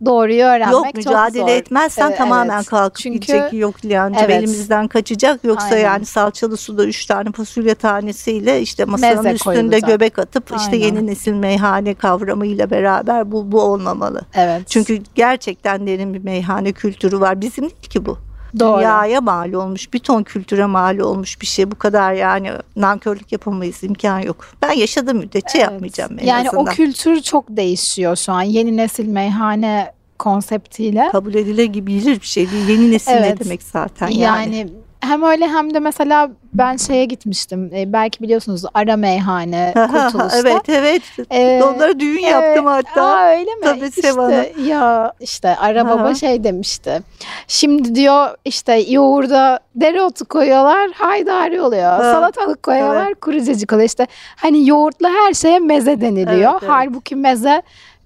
doğruyu 0.05 0.43
öğrenmek 0.43 0.71
Yok 0.73 0.85
çok 0.85 0.95
mücadele 0.95 1.41
zor. 1.41 1.47
etmezsen 1.49 2.07
Evet, 2.07 2.17
tamamen 2.17 2.55
evet. 2.57 2.65
kalkıp 2.65 2.95
Çünkü- 3.03 3.19
gidecek 3.19 3.53
yok 3.53 3.85
Liyancığım 3.85 4.23
Evet. 4.23 4.37
elimizden 4.37 4.87
kaçacak 4.87 5.43
yoksa 5.43 5.67
Aynen. 5.67 5.83
yani 5.83 6.05
salçalı 6.05 6.57
suda 6.57 6.85
üç 6.85 7.05
tane 7.05 7.31
fasulye 7.31 7.75
tanesiyle 7.75 8.61
işte 8.61 8.85
masanın 8.85 9.15
Meze 9.23 9.35
üstünde 9.35 9.55
koyulacak. 9.55 9.89
göbek 9.89 10.19
atıp 10.19 10.43
işte 10.57 10.71
Aynen. 10.71 10.85
yeni 10.85 11.07
nesil 11.07 11.33
meyhane 11.33 11.93
kavramıyla 11.93 12.69
beraber 12.69 13.31
bu 13.31 13.51
bu 13.51 13.61
olmamalı. 13.61 14.21
Evet. 14.33 14.61
Çünkü 14.69 15.01
gerçekten 15.15 15.87
derin 15.87 16.13
bir 16.13 16.23
meyhane 16.23 16.71
kültürü 16.71 17.19
var. 17.19 17.41
Bizim 17.41 17.63
değil 17.63 17.81
ki 17.89 18.05
bu. 18.05 18.17
Doğru. 18.59 18.77
Dünyaya 18.79 19.21
mal 19.21 19.53
olmuş, 19.53 19.93
bir 19.93 19.99
ton 19.99 20.23
kültüre 20.23 20.65
mal 20.65 20.97
olmuş 20.99 21.41
bir 21.41 21.45
şey. 21.45 21.71
Bu 21.71 21.75
kadar 21.75 22.13
yani 22.13 22.51
nankörlük 22.75 23.31
yapamayız, 23.31 23.83
imkan 23.83 24.19
yok. 24.19 24.45
Ben 24.61 24.71
yaşadığım 24.71 25.17
müddetçe 25.17 25.57
Evet. 25.57 25.71
yapmayacağım 25.71 26.17
en 26.19 26.25
Yani 26.25 26.49
azından. 26.49 26.65
o 26.65 26.69
kültür 26.69 27.21
çok 27.21 27.45
değişiyor 27.49 28.15
şu 28.15 28.33
an. 28.33 28.41
Yeni 28.41 28.77
nesil 28.77 29.07
meyhane 29.07 29.91
konseptiyle. 30.19 31.09
Kabul 31.11 31.33
edilebilir 31.33 32.21
bir 32.21 32.25
şey 32.25 32.51
değil. 32.51 32.67
Yeni 32.69 32.91
nesil 32.91 33.11
ne 33.11 33.17
Evet. 33.17 33.45
demek 33.45 33.63
zaten 33.63 34.07
Yani, 34.07 34.57
yani. 34.57 34.67
hem 34.99 35.23
öyle 35.23 35.47
hem 35.47 35.73
de 35.73 35.79
mesela 35.79 36.29
ben 36.53 36.77
şeye 36.77 37.05
gitmiştim. 37.05 37.71
E, 37.75 37.93
belki 37.93 38.19
biliyorsunuz 38.23 38.63
Ara 38.73 38.95
Meyhane 38.97 39.73
Kurtuluş'ta. 39.75 40.37
evet 40.39 40.69
evet. 40.69 41.01
Ee, 41.31 41.63
Onlara 41.63 41.99
düğün 41.99 42.19
yaptım 42.19 42.67
Evet. 42.67 42.85
hatta. 42.87 43.03
Aa, 43.07 43.29
öyle 43.29 43.55
mi? 43.55 43.61
Tabii 43.63 43.85
işte, 43.87 44.01
Sevan'a. 44.01 44.45
ya 44.67 45.13
işte 45.19 45.55
Ara 45.55 45.85
Baba 45.85 46.03
Aha. 46.03 46.15
şey 46.15 46.43
demişti. 46.43 46.99
Şimdi 47.47 47.95
diyor 47.95 48.27
işte 48.45 48.73
yoğurda 48.89 49.59
dereotu 49.75 50.25
koyuyorlar 50.25 50.91
haydari 50.91 51.61
oluyor. 51.61 51.83
Ha, 51.83 51.97
Salatalık 52.01 52.63
koyuyorlar 52.63 53.15
kuru 53.15 53.43
cacık 53.43 53.73
oluyor. 53.73 53.87
İşte 53.87 54.07
hani 54.35 54.67
yoğurtla 54.69 55.09
her 55.09 55.33
şeye 55.33 55.59
meze 55.59 56.01
deniliyor. 56.01 56.51
Evet, 56.51 56.59
evet. 56.61 56.69
Halbuki 56.71 57.15
meze 57.15 57.61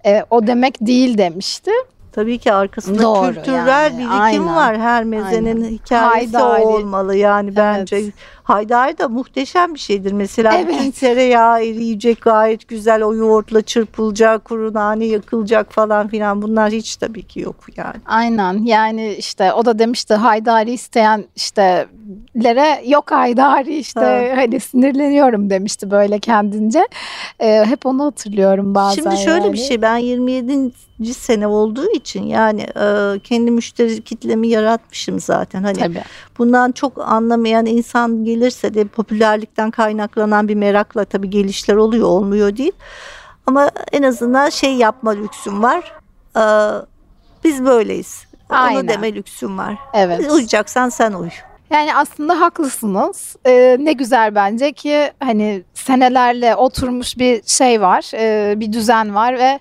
e, 0.05 0.23
o 0.29 0.47
demek 0.47 0.77
değil 0.87 1.17
demişti. 1.17 1.71
Tabii 2.11 2.37
ki 2.37 2.53
arkasında 2.53 3.01
Doğru 3.03 3.33
kültürel 3.33 3.67
yani, 3.67 3.97
birikim 3.97 4.11
aynen. 4.21 4.55
var. 4.55 4.77
Her 4.79 5.03
mezenin 5.03 5.61
Aynen. 5.63 5.69
hikayesi 5.69 6.37
Haydari. 6.37 6.61
olmalı 6.65 7.15
yani 7.15 7.55
bence. 7.55 8.01
Haydari 8.43 8.97
da 8.97 9.07
muhteşem 9.09 9.73
bir 9.73 9.79
şeydir. 9.79 10.11
Mesela 10.11 10.57
Evet. 10.57 10.67
bütün 10.75 10.91
tereyağı 10.91 11.59
eriyecek 11.61 12.21
gayet 12.21 12.67
güzel. 12.67 13.03
O 13.03 13.15
yoğurtla 13.15 13.61
çırpılacak, 13.61 14.45
kuru 14.45 14.73
nane 14.73 15.05
yakılacak 15.05 15.71
falan 15.71 16.07
filan. 16.07 16.41
Bunlar 16.41 16.71
hiç 16.71 16.95
tabii 16.95 17.23
ki 17.23 17.39
yok 17.39 17.55
yani. 17.77 17.95
Aynen 18.05 18.53
yani 18.63 19.13
işte 19.13 19.53
o 19.53 19.65
da 19.65 19.79
demişti 19.79 20.13
haydari 20.13 20.71
isteyen 20.71 21.25
işte 21.35 21.87
lere 22.43 22.81
yok 22.85 23.11
haydari 23.11 23.77
işte 23.77 24.33
hani 24.35 24.59
sinirleniyorum 24.59 25.49
demişti 25.49 25.91
böyle 25.91 26.19
kendince. 26.19 26.87
E, 27.39 27.65
hep 27.65 27.85
onu 27.85 28.05
hatırlıyorum 28.05 28.75
bazen. 28.75 29.01
Şimdi 29.01 29.17
şöyle 29.17 29.45
yani. 29.45 29.53
bir 29.53 29.57
şey 29.57 29.81
ben 29.81 29.97
27. 29.97 30.71
sene 31.13 31.47
olduğu 31.47 31.91
için 31.91 32.23
yani 32.23 32.61
e, 32.61 33.19
kendi 33.19 33.51
müşteri 33.51 34.01
kitlemi 34.01 34.47
yaratmışım 34.47 35.19
zaten. 35.19 35.63
Hani 35.63 35.77
Tabii. 35.77 36.03
bundan 36.37 36.71
çok 36.71 36.97
anlamayan 36.97 37.65
insan 37.65 38.25
gelirse 38.25 38.73
de 38.73 38.85
popülerlikten 38.85 39.71
kaynaklanan 39.71 40.47
bir 40.47 40.55
merakla 40.55 41.05
tabii 41.05 41.29
gelişler 41.29 41.75
oluyor 41.75 42.07
olmuyor 42.07 42.57
değil. 42.57 42.73
Ama 43.47 43.71
en 43.91 44.03
azından 44.03 44.49
şey 44.49 44.73
yapma 44.73 45.11
lüksüm 45.11 45.63
var. 45.63 45.93
E, 46.35 46.43
biz 47.43 47.65
böyleyiz. 47.65 48.29
Aynen. 48.49 48.79
Onu 48.79 48.87
deme 48.87 49.13
lüksüm 49.13 49.57
var. 49.57 49.75
Evet. 49.93 50.31
Uyacaksan 50.31 50.89
sen 50.89 51.13
uy. 51.13 51.29
Yani 51.69 51.95
aslında 51.95 52.41
haklısınız. 52.41 53.35
Ee, 53.45 53.77
ne 53.79 53.93
güzel 53.93 54.35
bence 54.35 54.71
ki 54.73 55.11
hani 55.19 55.63
senelerle 55.73 56.55
oturmuş 56.55 57.17
bir 57.17 57.41
şey 57.45 57.81
var, 57.81 58.11
e, 58.13 58.59
bir 58.59 58.73
düzen 58.73 59.15
var 59.15 59.37
ve 59.39 59.59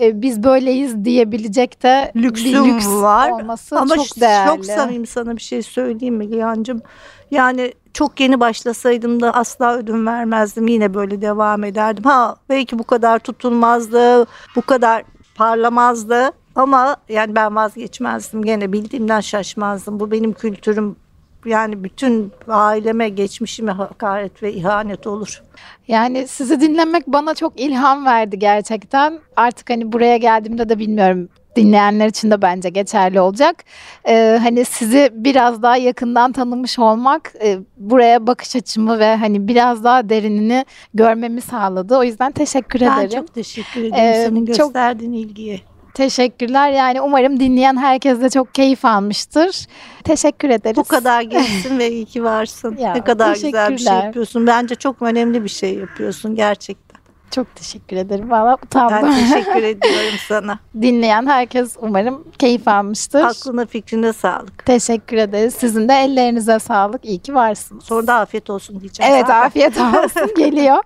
e, 0.00 0.22
biz 0.22 0.42
böyleyiz 0.42 1.04
diyebilecek 1.04 1.82
de 1.82 2.12
Lüksüm 2.16 2.64
bir 2.64 2.72
lüks 2.74 2.86
var. 2.86 3.30
olması 3.30 3.78
Ama 3.78 3.96
çok 3.96 4.06
çok, 4.06 4.20
değerli. 4.20 4.64
samimi 4.64 5.06
sana 5.06 5.36
bir 5.36 5.42
şey 5.42 5.62
söyleyeyim 5.62 6.14
mi 6.14 6.28
Giyancığım? 6.28 6.82
Yani 7.30 7.72
çok 7.94 8.20
yeni 8.20 8.40
başlasaydım 8.40 9.20
da 9.20 9.34
asla 9.34 9.76
ödün 9.76 10.06
vermezdim. 10.06 10.68
Yine 10.68 10.94
böyle 10.94 11.20
devam 11.20 11.64
ederdim. 11.64 12.04
Ha 12.04 12.36
belki 12.48 12.78
bu 12.78 12.84
kadar 12.84 13.18
tutulmazdı, 13.18 14.26
bu 14.56 14.62
kadar 14.62 15.02
parlamazdı. 15.34 16.30
Ama 16.54 16.96
yani 17.08 17.34
ben 17.34 17.56
vazgeçmezdim. 17.56 18.42
Gene 18.42 18.72
bildiğimden 18.72 19.20
şaşmazdım. 19.20 20.00
Bu 20.00 20.10
benim 20.10 20.32
kültürüm. 20.32 20.96
Yani 21.44 21.84
bütün 21.84 22.32
aileme, 22.48 23.08
geçmişime 23.08 23.72
hakaret 23.72 24.42
ve 24.42 24.52
ihanet 24.52 25.06
olur. 25.06 25.42
Yani 25.88 26.28
sizi 26.28 26.60
dinlemek 26.60 27.06
bana 27.06 27.34
çok 27.34 27.60
ilham 27.60 28.04
verdi 28.06 28.38
gerçekten. 28.38 29.18
Artık 29.36 29.70
hani 29.70 29.92
buraya 29.92 30.16
geldiğimde 30.16 30.68
de 30.68 30.78
bilmiyorum 30.78 31.28
dinleyenler 31.56 32.06
için 32.08 32.30
de 32.30 32.42
bence 32.42 32.68
geçerli 32.68 33.20
olacak. 33.20 33.64
Ee, 34.08 34.38
hani 34.42 34.64
sizi 34.64 35.10
biraz 35.12 35.62
daha 35.62 35.76
yakından 35.76 36.32
tanımış 36.32 36.78
olmak 36.78 37.32
e, 37.44 37.58
buraya 37.76 38.26
bakış 38.26 38.56
açımı 38.56 38.98
ve 38.98 39.16
hani 39.16 39.48
biraz 39.48 39.84
daha 39.84 40.08
derinini 40.08 40.64
görmemi 40.94 41.40
sağladı. 41.40 41.96
O 41.96 42.04
yüzden 42.04 42.32
teşekkür 42.32 42.80
Ben 42.80 42.98
ederim. 42.98 43.10
çok 43.20 43.34
teşekkür 43.34 43.80
ederim 43.80 43.94
Ee, 43.94 44.24
senin 44.28 44.46
çok- 44.46 44.56
gösterdiğin 44.56 45.12
ilgiye. 45.12 45.60
Teşekkürler. 45.94 46.70
Yani 46.70 47.00
umarım 47.00 47.40
dinleyen 47.40 47.76
herkes 47.76 48.20
de 48.20 48.30
çok 48.30 48.54
keyif 48.54 48.84
almıştır. 48.84 49.66
Teşekkür 50.04 50.50
ederiz. 50.50 50.76
Bu 50.76 50.84
kadar 50.84 51.22
gençsin 51.22 51.78
ve 51.78 51.90
iyi 51.90 52.04
ki 52.04 52.24
varsın. 52.24 52.76
Ya, 52.76 52.92
ne 52.92 53.04
kadar 53.04 53.34
güzel 53.34 53.70
bir 53.72 53.78
şey 53.78 53.94
yapıyorsun. 53.94 54.46
Bence 54.46 54.74
çok 54.74 55.02
önemli 55.02 55.44
bir 55.44 55.48
şey 55.48 55.74
yapıyorsun 55.74 56.34
gerçekten. 56.34 56.92
Çok 57.30 57.56
teşekkür 57.56 57.96
ederim. 57.96 58.30
Valla 58.30 58.56
Ben 58.62 58.66
utandım. 58.66 59.14
teşekkür 59.14 59.62
ediyorum 59.62 60.18
sana. 60.28 60.58
Dinleyen 60.82 61.26
herkes 61.26 61.76
umarım 61.80 62.24
keyif 62.38 62.68
almıştır. 62.68 63.22
Aklına 63.22 63.66
fikrine 63.66 64.12
sağlık. 64.12 64.66
Teşekkür 64.66 65.16
ederiz. 65.16 65.54
Sizin 65.54 65.88
de 65.88 65.92
ellerinize 65.94 66.58
sağlık. 66.58 67.04
İyi 67.04 67.18
ki 67.18 67.34
varsınız. 67.34 67.84
Sonra 67.84 68.06
da 68.06 68.14
afiyet 68.14 68.50
olsun 68.50 68.80
diyeceğim. 68.80 69.12
Evet 69.12 69.26
zaten. 69.26 69.46
afiyet 69.46 69.76
olsun 69.78 70.34
geliyor. 70.36 70.78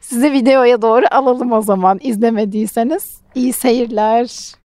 Sizi 0.00 0.32
videoya 0.32 0.82
doğru 0.82 1.04
alalım 1.10 1.52
o 1.52 1.62
zaman 1.62 1.98
izlemediyseniz. 2.02 3.21
İyi 3.34 3.52
seyirler. 3.52 4.54